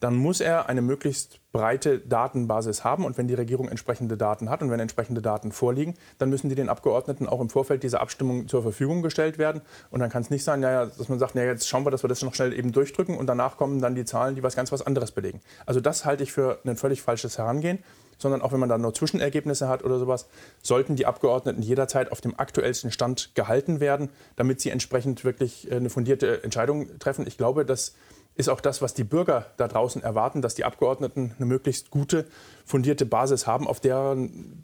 [0.02, 3.06] dann muss er eine möglichst breite Datenbasis haben.
[3.06, 6.56] Und wenn die Regierung entsprechende Daten hat und wenn entsprechende Daten vorliegen, dann müssen die
[6.56, 9.62] den Abgeordneten auch im Vorfeld dieser Abstimmung zur Verfügung gestellt werden.
[9.92, 12.04] Und dann kann es nicht sein, ja, dass man sagt, ja, jetzt schauen wir, dass
[12.04, 14.72] wir das noch schnell eben durchdrücken und danach kommen dann die Zahlen, die was ganz
[14.72, 15.40] was anderes belegen.
[15.68, 17.78] Also das halte ich für ein völlig falsches Herangehen
[18.22, 20.28] sondern auch wenn man da nur Zwischenergebnisse hat oder sowas,
[20.62, 25.76] sollten die Abgeordneten jederzeit auf dem aktuellsten Stand gehalten werden, damit sie entsprechend wirklich äh,
[25.76, 27.26] eine fundierte Entscheidung treffen.
[27.28, 27.96] Ich glaube, dass
[28.36, 32.26] ist auch das, was die Bürger da draußen erwarten, dass die Abgeordneten eine möglichst gute,
[32.66, 34.16] fundierte Basis haben, auf der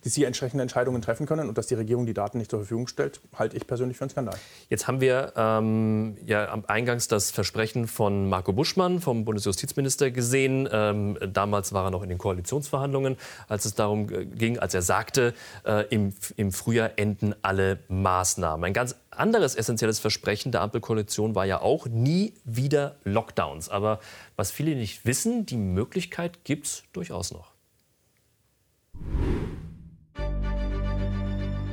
[0.01, 1.49] sie entsprechende Entscheidungen treffen können.
[1.49, 4.11] Und dass die Regierung die Daten nicht zur Verfügung stellt, halte ich persönlich für einen
[4.11, 4.37] Skandal.
[4.69, 10.69] Jetzt haben wir ähm, ja Eingangs das Versprechen von Marco Buschmann, vom Bundesjustizminister, gesehen.
[10.71, 13.17] Ähm, damals war er noch in den Koalitionsverhandlungen,
[13.49, 15.33] als es darum äh, ging, als er sagte,
[15.65, 18.63] äh, im, im Frühjahr enden alle Maßnahmen.
[18.63, 23.69] Ein ganz anderes essentielles Versprechen der Ampelkoalition war ja auch nie wieder Lockdowns.
[23.69, 23.99] Aber
[24.35, 27.53] was viele nicht wissen, die Möglichkeit gibt es durchaus noch.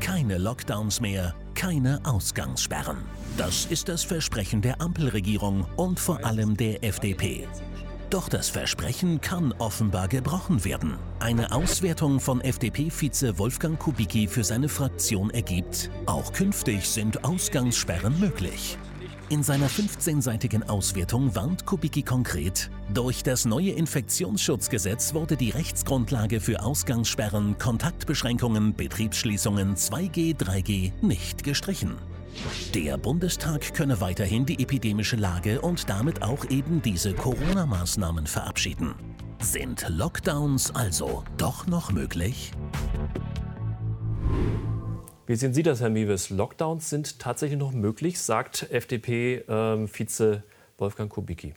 [0.01, 2.99] Keine Lockdowns mehr, keine Ausgangssperren.
[3.37, 7.49] Das ist das Versprechen der Ampelregierung und vor allem der FDP.
[8.15, 10.99] Doch das Versprechen kann offenbar gebrochen werden.
[11.19, 18.79] Eine Auswertung von FDP-Vize Wolfgang Kubicki für seine Fraktion ergibt, auch künftig sind Ausgangssperren möglich.
[19.31, 26.63] In seiner 15-seitigen Auswertung warnt Kubicki konkret, durch das neue Infektionsschutzgesetz wurde die Rechtsgrundlage für
[26.63, 31.97] Ausgangssperren, Kontaktbeschränkungen, Betriebsschließungen 2G, 3G nicht gestrichen.
[32.75, 38.95] Der Bundestag könne weiterhin die epidemische Lage und damit auch eben diese Corona-Maßnahmen verabschieden.
[39.41, 42.53] Sind Lockdowns also doch noch möglich?
[45.27, 46.31] Wie sehen Sie das, Herr Miewes?
[46.31, 50.43] Lockdowns sind tatsächlich noch möglich, sagt FDP-Vize ähm,
[50.77, 51.55] Wolfgang Kubicki.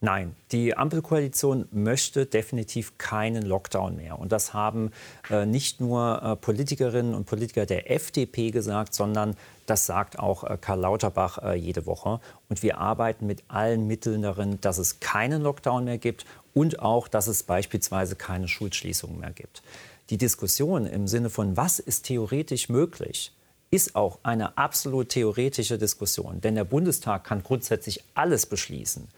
[0.00, 4.20] Nein, die Ampelkoalition möchte definitiv keinen Lockdown mehr.
[4.20, 4.92] Und das haben
[5.28, 10.56] äh, nicht nur äh, Politikerinnen und Politiker der FDP gesagt, sondern das sagt auch äh,
[10.60, 12.20] Karl Lauterbach äh, jede Woche.
[12.48, 17.08] Und wir arbeiten mit allen Mitteln darin, dass es keinen Lockdown mehr gibt und auch,
[17.08, 19.62] dass es beispielsweise keine Schulschließungen mehr gibt.
[20.10, 23.32] Die Diskussion im Sinne von, was ist theoretisch möglich,
[23.70, 26.40] ist auch eine absolut theoretische Diskussion.
[26.40, 29.08] Denn der Bundestag kann grundsätzlich alles beschließen.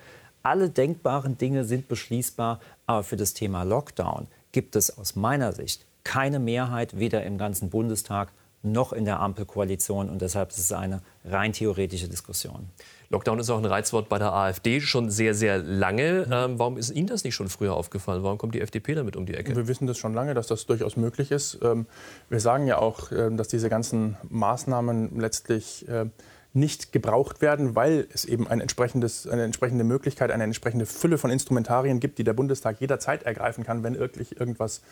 [0.43, 5.87] Alle denkbaren Dinge sind beschließbar, aber für das Thema Lockdown gibt es aus meiner Sicht
[6.05, 10.09] keine Mehrheit, weder im ganzen Bundestag noch in der Ampelkoalition.
[10.09, 12.69] Und deshalb ist es eine rein theoretische Diskussion.
[13.09, 16.27] Lockdown ist auch ein Reizwort bei der AfD schon sehr, sehr lange.
[16.31, 18.23] Ähm, warum ist Ihnen das nicht schon früher aufgefallen?
[18.23, 19.57] Warum kommt die FDP damit um die Ecke?
[19.57, 21.59] Wir wissen das schon lange, dass das durchaus möglich ist.
[21.63, 21.87] Ähm,
[22.29, 26.07] wir sagen ja auch, äh, dass diese ganzen Maßnahmen letztlich äh,
[26.53, 32.01] nicht gebraucht werden, weil es eben ein eine entsprechende Möglichkeit, eine entsprechende Fülle von Instrumentarien
[32.01, 34.83] gibt, die der Bundestag jederzeit ergreifen kann, wenn wirklich irgendwas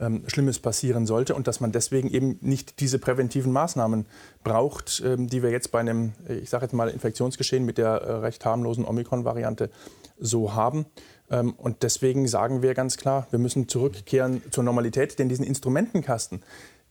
[0.00, 4.06] ähm, Schlimmes passieren sollte und dass man deswegen eben nicht diese präventiven Maßnahmen
[4.42, 8.12] braucht, ähm, die wir jetzt bei einem, ich sage jetzt mal, Infektionsgeschehen mit der äh,
[8.12, 9.70] recht harmlosen Omikron-Variante
[10.18, 10.86] so haben.
[11.30, 16.42] Ähm, und deswegen sagen wir ganz klar, wir müssen zurückkehren zur Normalität, denn diesen Instrumentenkasten,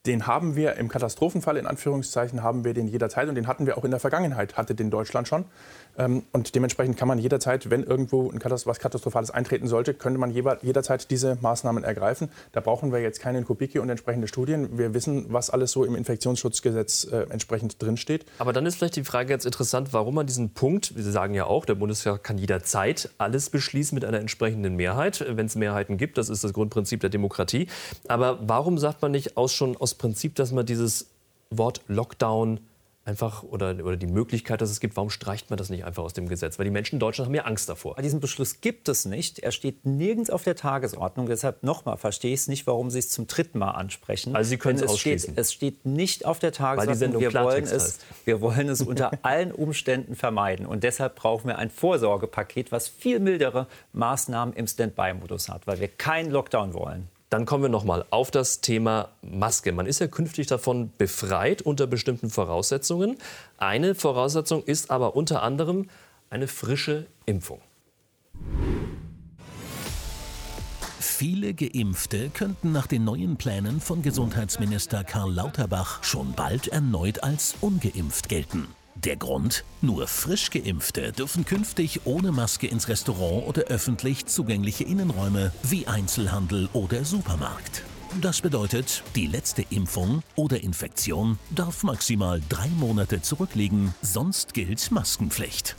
[0.08, 3.78] den haben wir im Katastrophenfall, in Anführungszeichen, haben wir den jederzeit und den hatten wir
[3.78, 5.46] auch in der Vergangenheit, hatte den Deutschland schon.
[5.96, 10.32] Ähm, und dementsprechend kann man jederzeit, wenn irgendwo Katast was Katastrophales eintreten sollte, könnte man
[10.32, 12.30] jederzeit diese Maßnahmen ergreifen.
[12.52, 14.78] Da brauchen wir jetzt keine Kubiki und entsprechende Studien.
[14.78, 18.26] Wir wissen, was alles so im Infektionsschutzgesetz äh, entsprechend drinsteht.
[18.40, 21.46] Aber dann ist vielleicht die Frage jetzt interessant, warum man diesen Punkt, Sie sagen ja
[21.46, 26.18] auch, der Bundestag kann jederzeit alles beschließen mit einer entsprechenden Mehrheit, wenn es Mehrheiten gibt.
[26.18, 27.68] Das ist das Grundprinzip der Demokratie.
[28.08, 31.08] Aber warum sagt man nicht aus, schon aus aus Prinzip, dass man dieses
[31.50, 32.62] Wort Lockdown
[33.04, 36.14] einfach oder, oder die Möglichkeit, dass es gibt, warum streicht man das nicht einfach aus
[36.14, 36.60] dem Gesetz?
[36.60, 37.96] Weil die Menschen in Deutschland haben ja Angst davor.
[37.96, 39.40] Diesen Beschluss gibt es nicht.
[39.40, 41.26] Er steht nirgends auf der Tagesordnung.
[41.26, 44.36] Deshalb nochmal verstehe ich es nicht, warum Sie es zum dritten Mal ansprechen.
[44.36, 45.32] Also Sie können es ausschließen.
[45.32, 47.20] Steht, es steht nicht auf der Tagesordnung.
[47.20, 48.06] Wir, wollen es, heißt.
[48.26, 50.66] wir wollen es unter allen Umständen vermeiden.
[50.68, 55.88] Und deshalb brauchen wir ein Vorsorgepaket, was viel mildere Maßnahmen im Standby-Modus hat, weil wir
[55.88, 57.10] keinen Lockdown wollen.
[57.32, 59.72] Dann kommen wir noch mal auf das Thema Maske.
[59.72, 63.18] Man ist ja künftig davon befreit unter bestimmten Voraussetzungen.
[63.58, 65.88] Eine Voraussetzung ist aber unter anderem
[66.30, 67.62] eine frische Impfung.
[71.00, 77.56] Viele Geimpfte könnten nach den neuen Plänen von Gesundheitsminister Karl Lauterbach schon bald erneut als
[77.62, 78.68] ungeimpft gelten.
[78.96, 79.64] Der Grund?
[79.82, 86.70] Nur frisch geimpfte dürfen künftig ohne Maske ins Restaurant oder öffentlich zugängliche Innenräume wie Einzelhandel
[86.74, 87.84] oder Supermarkt.
[88.20, 95.78] Das bedeutet, die letzte Impfung oder Infektion darf maximal drei Monate zurückliegen, sonst gilt Maskenpflicht.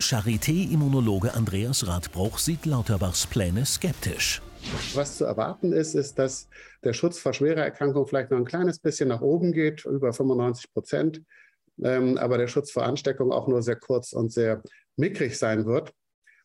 [0.00, 4.42] Charité-Immunologe Andreas Radbruch sieht Lauterbachs Pläne skeptisch.
[4.94, 6.48] Was zu erwarten ist, ist, dass
[6.82, 10.72] der Schutz vor schwerer Erkrankung vielleicht noch ein kleines bisschen nach oben geht, über 95
[10.72, 11.22] Prozent
[11.84, 14.62] ähm, aber der Schutz vor Ansteckung auch nur sehr kurz und sehr
[14.96, 15.92] mickrig sein wird.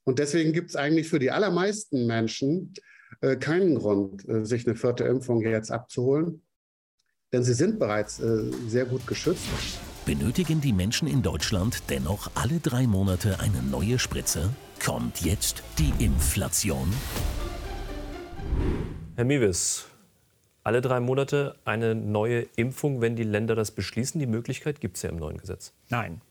[0.04, 2.74] Und deswegen gibt es eigentlich für die allermeisten Menschen
[3.21, 6.43] äh, keinen Grund, äh, sich eine vierte Impfung jetzt abzuholen,
[7.34, 9.48] denn sie sind bereits äh, sehr gut geschützt.
[10.06, 14.50] Benötigen die Menschen in Deutschland dennoch alle drei Monate eine neue Spritze?
[14.84, 16.93] Kommt jetzt die Inflation?
[19.15, 19.88] Herr Miewis,
[20.65, 24.19] alle drei Monate eine neue Impfung, wenn die Länder das beschließen?
[24.19, 25.71] Die Möglichkeit gibt es ja im neuen Gesetz.
[25.89, 26.21] Nein.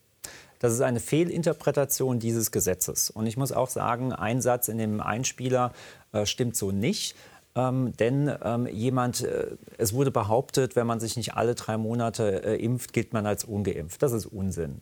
[0.58, 3.10] Das ist eine Fehlinterpretation dieses Gesetzes.
[3.10, 5.72] Und ich muss auch sagen, ein Satz in dem Einspieler
[6.12, 7.14] äh, stimmt so nicht.
[7.54, 12.42] Ähm, denn ähm, jemand, äh, es wurde behauptet, wenn man sich nicht alle drei Monate
[12.44, 14.02] äh, impft, gilt man als ungeimpft.
[14.02, 14.80] Das ist Unsinn.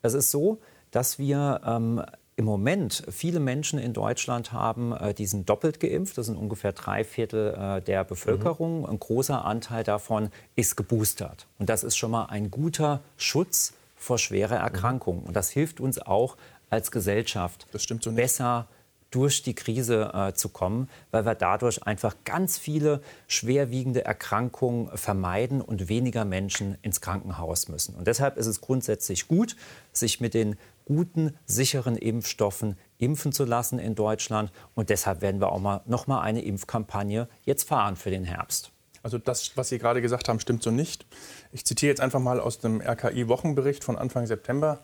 [0.00, 2.02] Es ist so, dass wir ähm,
[2.38, 6.16] im Moment viele Menschen in Deutschland haben, äh, die sind doppelt geimpft.
[6.16, 8.82] Das sind ungefähr drei Viertel äh, der Bevölkerung.
[8.82, 8.86] Mhm.
[8.86, 11.48] Ein großer Anteil davon ist geboostert.
[11.58, 14.64] Und das ist schon mal ein guter Schutz vor schwerer mhm.
[14.64, 15.24] Erkrankung.
[15.24, 16.36] Und das hilft uns auch
[16.70, 18.68] als Gesellschaft so besser
[19.10, 25.60] durch die Krise äh, zu kommen, weil wir dadurch einfach ganz viele schwerwiegende Erkrankungen vermeiden
[25.60, 27.96] und weniger Menschen ins Krankenhaus müssen.
[27.96, 29.56] Und deshalb ist es grundsätzlich gut,
[29.92, 30.56] sich mit den
[30.88, 34.50] guten, sicheren Impfstoffen impfen zu lassen in Deutschland.
[34.74, 38.72] Und deshalb werden wir auch mal noch mal eine Impfkampagne jetzt fahren für den Herbst.
[39.02, 41.06] Also das, was Sie gerade gesagt haben, stimmt so nicht.
[41.52, 44.80] Ich zitiere jetzt einfach mal aus dem RKI-Wochenbericht von Anfang September.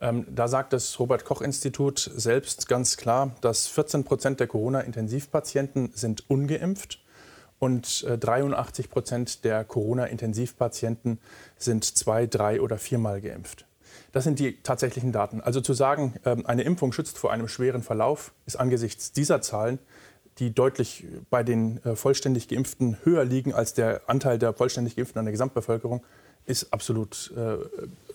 [0.00, 7.00] Ähm, da sagt das Robert-Koch-Institut selbst ganz klar, dass 14 Prozent der Corona-Intensivpatienten sind ungeimpft
[7.58, 11.18] und äh, 83 Prozent der Corona-Intensivpatienten
[11.56, 13.66] sind zwei, drei oder viermal geimpft.
[14.14, 15.42] Das sind die tatsächlichen Daten.
[15.42, 19.78] Also zu sagen, ähm, eine Impfung schützt vor einem schweren Verlauf, ist angesichts dieser Zahlen
[20.38, 25.18] die deutlich bei den äh, vollständig Geimpften höher liegen als der Anteil der vollständig Geimpften
[25.18, 26.02] an der Gesamtbevölkerung,
[26.46, 27.56] ist absolut äh,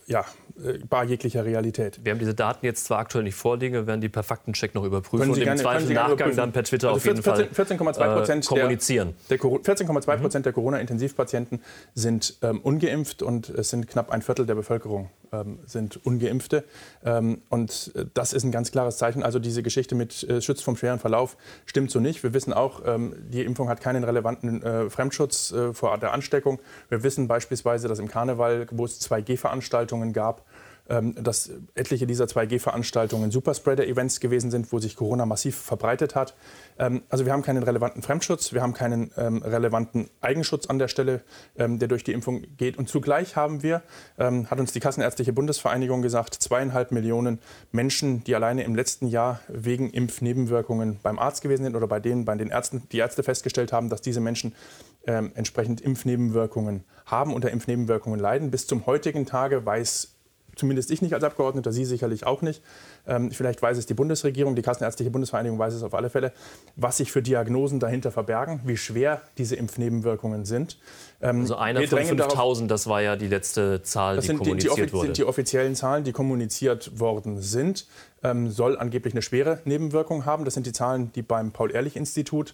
[0.05, 0.26] ja,
[0.63, 1.99] äh, bar jeglicher Realität.
[2.03, 4.84] Wir haben diese Daten jetzt zwar aktuell nicht vorliegen, wir werden die per Faktencheck noch
[4.84, 8.39] überprüfen und im zweiten Nachgang dann per Twitter also auf jeden 14, 14, Fall 14,
[8.39, 9.15] äh, kommunizieren.
[9.30, 10.43] 14,2 Prozent mhm.
[10.43, 11.61] der Corona-Intensivpatienten
[11.95, 16.63] sind ähm, ungeimpft und es sind knapp ein Viertel der Bevölkerung ähm, sind Ungeimpfte.
[17.03, 19.23] Ähm, und äh, das ist ein ganz klares Zeichen.
[19.23, 22.23] Also diese Geschichte mit äh, Schutz vom schweren Verlauf stimmt so nicht.
[22.23, 26.59] Wir wissen auch, ähm, die Impfung hat keinen relevanten äh, Fremdschutz äh, vor der Ansteckung.
[26.89, 30.57] Wir wissen beispielsweise, dass im Karneval, wo es 2G-Veranstaltungen gab, ähm,
[30.89, 36.35] dass etliche dieser 2G-Veranstaltungen Superspreader-Events gewesen sind, wo sich Corona massiv verbreitet hat.
[36.79, 40.87] Ähm, also wir haben keinen relevanten Fremdschutz, wir haben keinen ähm, relevanten Eigenschutz an der
[40.87, 41.21] Stelle,
[41.55, 42.77] der durch die Impfung geht.
[42.77, 43.81] Und zugleich haben wir,
[44.17, 47.39] hat uns die Kassenärztliche Bundesvereinigung gesagt, zweieinhalb Millionen
[47.71, 52.25] Menschen, die alleine im letzten Jahr wegen Impfnebenwirkungen beim Arzt gewesen sind oder bei denen,
[52.25, 54.55] bei den Ärzten, die Ärzte festgestellt haben, dass diese Menschen
[55.03, 58.51] entsprechend Impfnebenwirkungen haben, unter Impfnebenwirkungen leiden.
[58.51, 60.18] Bis zum heutigen Tage weiß
[60.60, 62.62] zumindest ich nicht als Abgeordneter, Sie sicherlich auch nicht.
[63.07, 66.34] Ähm, vielleicht weiß es die Bundesregierung, die Kassenärztliche Bundesvereinigung weiß es auf alle Fälle,
[66.76, 70.78] was sich für Diagnosen dahinter verbergen, wie schwer diese Impfnebenwirkungen sind.
[71.22, 74.82] Ähm, also einer von 5000, das war ja die letzte Zahl, das die kommuniziert die,
[74.86, 75.07] die, wurde.
[75.07, 77.88] Das sind die offiziellen Zahlen, die kommuniziert worden sind.
[78.22, 80.43] Ähm, soll angeblich eine schwere Nebenwirkung haben.
[80.43, 82.53] Das sind die Zahlen, die beim Paul-Ehrlich-Institut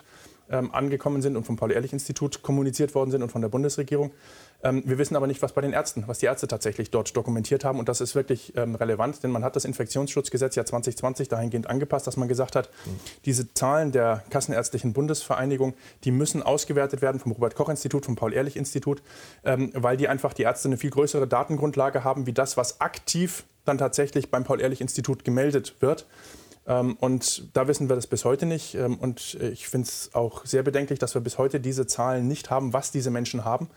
[0.50, 4.12] ähm, angekommen sind und vom Paul-Ehrlich-Institut kommuniziert worden sind und von der Bundesregierung.
[4.64, 7.64] Ähm, wir wissen aber nicht, was bei den Ärzten, was die Ärzte tatsächlich dort dokumentiert
[7.64, 7.80] haben.
[7.80, 12.08] Und das ist wirklich ähm, relevant, denn man hat das Infektionsschutzgesetz ja 2020 dahingehend angepasst,
[12.08, 13.00] dass man gesagt hat, mhm.
[13.26, 15.74] diese Zahlen der Kassenärztlichen Bundesvereinigung,
[16.04, 19.02] die müssen ausgewertet werden vom Robert-Koch-Institut, vom Paul-Ehrlich-Institut,
[19.44, 23.46] ähm, weil die einfach die Ärzte eine viel größere Datengrundlage haben, wie das, was aktiv
[23.66, 26.06] dann tatsächlich beim Paul-Ehrlich-Institut gemeldet wird.
[26.68, 28.76] Ähm, und da wissen wir das bis heute nicht.
[28.76, 32.50] Ähm, und ich finde es auch sehr bedenklich, dass wir bis heute diese Zahlen nicht
[32.50, 33.70] haben, was diese Menschen haben.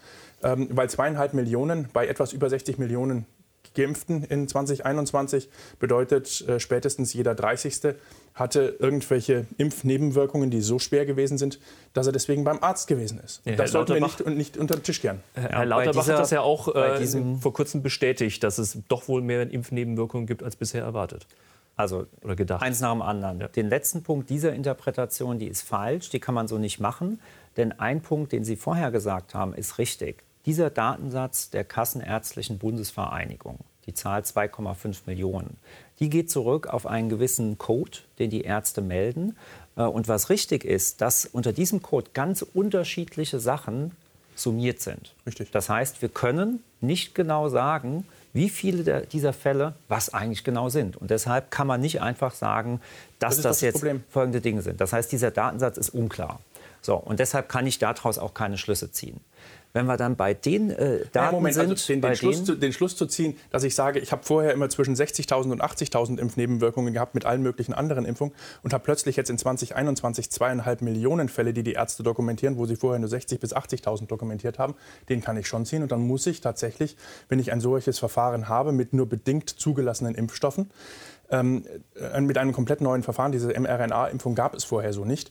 [0.42, 3.26] Ähm, weil zweieinhalb Millionen bei etwas über 60 Millionen
[3.74, 7.94] Geimpften in 2021 bedeutet, äh, spätestens jeder 30.
[8.34, 11.58] hatte irgendwelche Impfnebenwirkungen, die so schwer gewesen sind,
[11.92, 13.42] dass er deswegen beim Arzt gewesen ist.
[13.44, 15.20] Ja, das sollten wir nicht, nicht unter den Tisch kehren.
[15.34, 17.06] Herr, Herr Lauterbach dieser, hat das ja auch äh,
[17.40, 21.26] vor kurzem bestätigt, dass es doch wohl mehr Impfnebenwirkungen gibt als bisher erwartet.
[21.78, 22.60] Also oder gedacht.
[22.60, 23.40] eins nach dem anderen.
[23.40, 23.48] Ja.
[23.48, 27.20] Den letzten Punkt dieser Interpretation, die ist falsch, die kann man so nicht machen.
[27.56, 30.24] Denn ein Punkt, den Sie vorher gesagt haben, ist richtig.
[30.44, 35.56] Dieser Datensatz der Kassenärztlichen Bundesvereinigung, die Zahl 2,5 Millionen,
[36.00, 39.36] die geht zurück auf einen gewissen Code, den die Ärzte melden.
[39.76, 43.92] Äh, und was richtig ist, dass unter diesem Code ganz unterschiedliche Sachen
[44.34, 45.14] summiert sind.
[45.26, 45.50] Richtig.
[45.52, 50.96] Das heißt, wir können nicht genau sagen, wie viele dieser Fälle was eigentlich genau sind.
[50.96, 52.80] Und deshalb kann man nicht einfach sagen,
[53.18, 54.04] dass das, das jetzt Problem.
[54.10, 54.80] folgende Dinge sind.
[54.80, 56.40] Das heißt, dieser Datensatz ist unklar.
[56.80, 59.20] So, und deshalb kann ich daraus auch keine Schlüsse ziehen.
[59.72, 62.54] Wenn wir dann bei den äh, Daten ja, Moment, sind, also den, den, Schluss zu,
[62.56, 66.18] den, Schluss zu, ziehen, dass ich sage, ich habe vorher immer zwischen 60.000 und 80.000
[66.18, 71.28] Impfnebenwirkungen gehabt mit allen möglichen anderen Impfungen und habe plötzlich jetzt in 2021 zweieinhalb Millionen
[71.28, 74.74] Fälle, die die Ärzte dokumentieren, wo sie vorher nur 60.000 bis 80.000 dokumentiert haben,
[75.08, 75.82] den kann ich schon ziehen.
[75.82, 76.96] Und dann muss ich tatsächlich,
[77.28, 80.70] wenn ich ein solches Verfahren habe mit nur bedingt zugelassenen Impfstoffen,
[81.30, 81.64] ähm,
[81.94, 85.30] äh, mit einem komplett neuen Verfahren, diese mRNA-Impfung gab es vorher so nicht,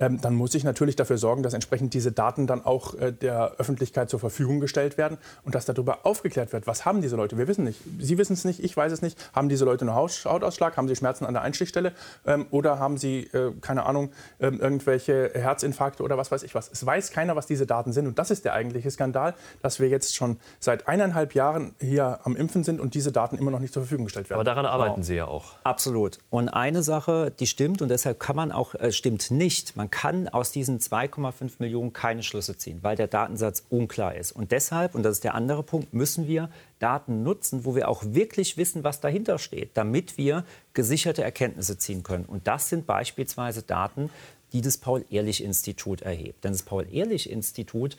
[0.00, 3.52] ähm, dann muss ich natürlich dafür sorgen, dass entsprechend diese Daten dann auch äh, der
[3.58, 7.36] Öffentlichkeit zur Verfügung gestellt werden und dass darüber aufgeklärt wird, was haben diese Leute.
[7.38, 7.80] Wir wissen nicht.
[7.98, 9.18] Sie wissen es nicht, ich weiß es nicht.
[9.32, 10.76] Haben diese Leute einen Hautausschlag?
[10.76, 11.92] Haben sie Schmerzen an der Einstichstelle?
[12.26, 16.70] Ähm, oder haben sie, äh, keine Ahnung, ähm, irgendwelche Herzinfarkte oder was weiß ich was?
[16.70, 18.06] Es weiß keiner, was diese Daten sind.
[18.06, 22.36] Und das ist der eigentliche Skandal, dass wir jetzt schon seit eineinhalb Jahren hier am
[22.36, 24.38] Impfen sind und diese Daten immer noch nicht zur Verfügung gestellt werden.
[24.38, 25.06] Aber daran arbeiten wow.
[25.06, 25.56] Sie ja auch.
[25.64, 26.18] Absolut.
[26.30, 29.76] Und eine Sache, die stimmt und deshalb kann man auch, äh, stimmt nicht.
[29.76, 34.32] Man man kann aus diesen 2,5 Millionen keine Schlüsse ziehen, weil der Datensatz unklar ist.
[34.32, 38.02] Und deshalb, und das ist der andere Punkt, müssen wir Daten nutzen, wo wir auch
[38.04, 42.26] wirklich wissen, was dahinter steht, damit wir gesicherte Erkenntnisse ziehen können.
[42.26, 44.10] Und das sind beispielsweise Daten,
[44.52, 46.44] die das Paul-Ehrlich-Institut erhebt.
[46.44, 47.96] Denn das Paul-Ehrlich-Institut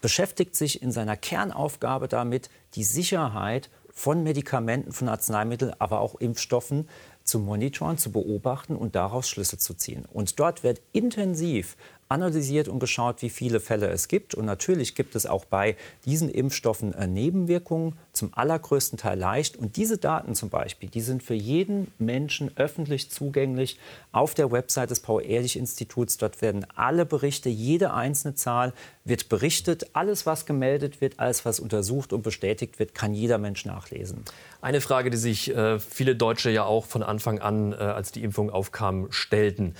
[0.00, 6.86] beschäftigt sich in seiner Kernaufgabe damit, die Sicherheit von Medikamenten, von Arzneimitteln, aber auch Impfstoffen
[7.26, 10.04] zu monitoren, zu beobachten und daraus Schlüsse zu ziehen.
[10.12, 11.76] Und dort wird intensiv
[12.08, 14.34] analysiert und geschaut, wie viele Fälle es gibt.
[14.34, 19.56] Und natürlich gibt es auch bei diesen Impfstoffen äh, Nebenwirkungen, zum allergrößten Teil leicht.
[19.56, 23.78] Und diese Daten zum Beispiel, die sind für jeden Menschen öffentlich zugänglich
[24.12, 26.16] auf der Website des Paul-Ehrlich-Instituts.
[26.16, 28.72] Dort werden alle Berichte, jede einzelne Zahl
[29.04, 29.90] wird berichtet.
[29.92, 34.24] Alles, was gemeldet wird, alles, was untersucht und bestätigt wird, kann jeder Mensch nachlesen.
[34.60, 38.22] Eine Frage, die sich äh, viele Deutsche ja auch von Anfang an, äh, als die
[38.22, 39.74] Impfung aufkam, stellten.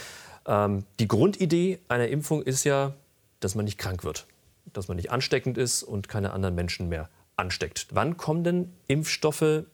[0.46, 2.94] Ähm, die Grundidee einer Impfung ist ja,
[3.40, 4.26] dass man nicht krank wird,
[4.72, 7.88] dass man nicht ansteckend ist und keine anderen Menschen mehr ansteckt.
[7.90, 9.64] Wann kommen denn Impfstoffe,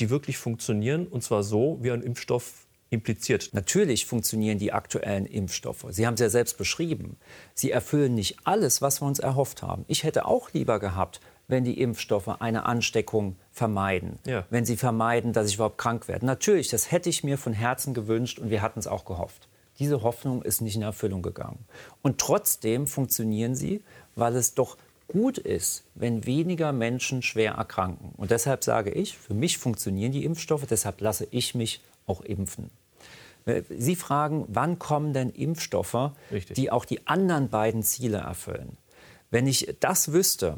[0.00, 3.50] die wirklich funktionieren, und zwar so, wie ein Impfstoff impliziert?
[3.52, 5.86] Natürlich funktionieren die aktuellen Impfstoffe.
[5.90, 7.16] Sie haben es ja selbst beschrieben.
[7.54, 9.84] Sie erfüllen nicht alles, was wir uns erhofft haben.
[9.88, 14.46] Ich hätte auch lieber gehabt, wenn die Impfstoffe eine Ansteckung vermeiden, ja.
[14.50, 16.24] wenn sie vermeiden, dass ich überhaupt krank werde.
[16.24, 19.43] Natürlich, das hätte ich mir von Herzen gewünscht und wir hatten es auch gehofft.
[19.78, 21.64] Diese Hoffnung ist nicht in Erfüllung gegangen.
[22.02, 23.82] Und trotzdem funktionieren sie,
[24.14, 24.76] weil es doch
[25.08, 28.12] gut ist, wenn weniger Menschen schwer erkranken.
[28.16, 32.70] Und deshalb sage ich, für mich funktionieren die Impfstoffe, deshalb lasse ich mich auch impfen.
[33.68, 36.54] Sie fragen, wann kommen denn Impfstoffe, Richtig.
[36.54, 38.78] die auch die anderen beiden Ziele erfüllen?
[39.30, 40.56] Wenn ich das wüsste,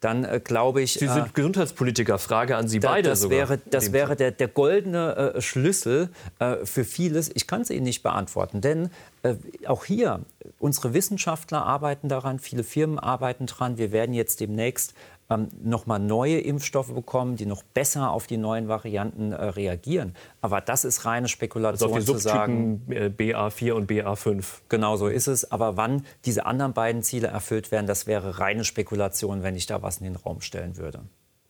[0.00, 0.94] dann äh, glaube ich.
[0.94, 2.18] Sie sind äh, Gesundheitspolitiker.
[2.18, 3.08] Frage an Sie da, beide.
[3.08, 3.38] Das sogar.
[3.38, 7.30] wäre, das wäre der, der goldene äh, Schlüssel äh, für vieles.
[7.34, 8.90] Ich kann es Ihnen nicht beantworten, denn
[9.22, 9.34] äh,
[9.66, 10.20] auch hier,
[10.58, 13.78] unsere Wissenschaftler arbeiten daran, viele Firmen arbeiten daran.
[13.78, 14.94] Wir werden jetzt demnächst
[15.30, 20.14] ähm, nochmal neue Impfstoffe bekommen, die noch besser auf die neuen Varianten äh, reagieren.
[20.40, 22.82] Aber das ist reine Spekulation also zu sagen.
[22.88, 24.44] Äh, BA4 und BA5.
[24.68, 25.50] Genau so ist es.
[25.50, 29.82] Aber wann diese anderen beiden Ziele erfüllt werden, das wäre reine Spekulation, wenn ich da
[29.82, 31.00] was in den Raum stellen würde.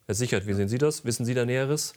[0.07, 1.05] Herr Sichert, wie sehen Sie das?
[1.05, 1.93] Wissen Sie da Näheres?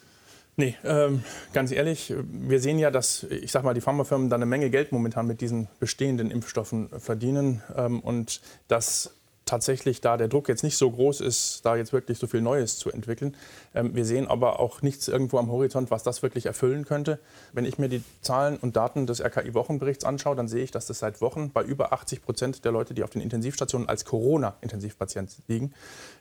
[0.57, 1.23] Nee, ähm,
[1.53, 4.91] ganz ehrlich, wir sehen ja, dass, ich sag mal, die Pharmafirmen da eine Menge Geld
[4.91, 9.15] momentan mit diesen bestehenden Impfstoffen verdienen ähm, und dass
[9.52, 12.78] tatsächlich da der Druck jetzt nicht so groß ist, da jetzt wirklich so viel Neues
[12.78, 13.36] zu entwickeln.
[13.76, 17.20] Ähm, wir sehen aber auch nichts irgendwo am Horizont, was das wirklich erfüllen könnte.
[17.52, 20.99] Wenn ich mir die Zahlen und Daten des RKI-Wochenberichts anschaue, dann sehe ich, dass das
[20.99, 25.74] seit Wochen bei über 80 Prozent der Leute, die auf den Intensivstationen als Corona-Intensivpatient liegen,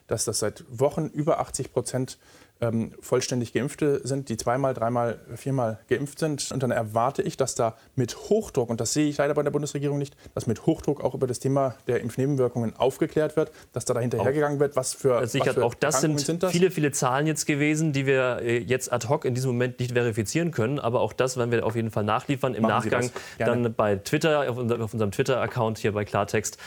[0.07, 2.17] dass das seit Wochen über 80 Prozent
[2.61, 6.51] ähm, vollständig Geimpfte sind, die zweimal, dreimal, viermal geimpft sind.
[6.51, 9.51] Und dann erwarte ich, dass da mit Hochdruck, und das sehe ich leider bei der
[9.51, 13.99] Bundesregierung nicht, dass mit Hochdruck auch über das Thema der Impfnebenwirkungen aufgeklärt wird, dass da
[13.99, 16.51] hinterhergegangen wird, was für, Sicher, was für auch das sind, sind das?
[16.51, 19.93] viele, viele Zahlen jetzt gewesen, die wir äh, jetzt ad hoc in diesem Moment nicht
[19.93, 20.79] verifizieren können.
[20.79, 23.09] Aber auch das werden wir auf jeden Fall nachliefern im Machen Nachgang
[23.39, 26.57] dann bei Twitter, auf unserem Twitter-Account hier bei Klartext.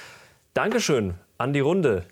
[0.54, 2.04] Dankeschön an die Runde.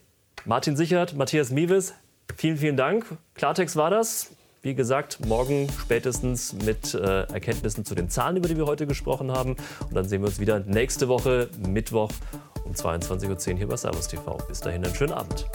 [0.44, 1.94] Martin Sichert, Matthias Miewes,
[2.36, 3.06] Vielen, vielen Dank.
[3.34, 4.30] Klartext war das.
[4.62, 9.32] Wie gesagt, morgen spätestens mit äh, Erkenntnissen zu den Zahlen, über die wir heute gesprochen
[9.32, 9.56] haben.
[9.80, 12.10] Und dann sehen wir uns wieder nächste Woche, Mittwoch
[12.64, 14.38] um 22.10 Uhr hier bei Servus TV.
[14.48, 15.46] Bis dahin einen schönen Abend.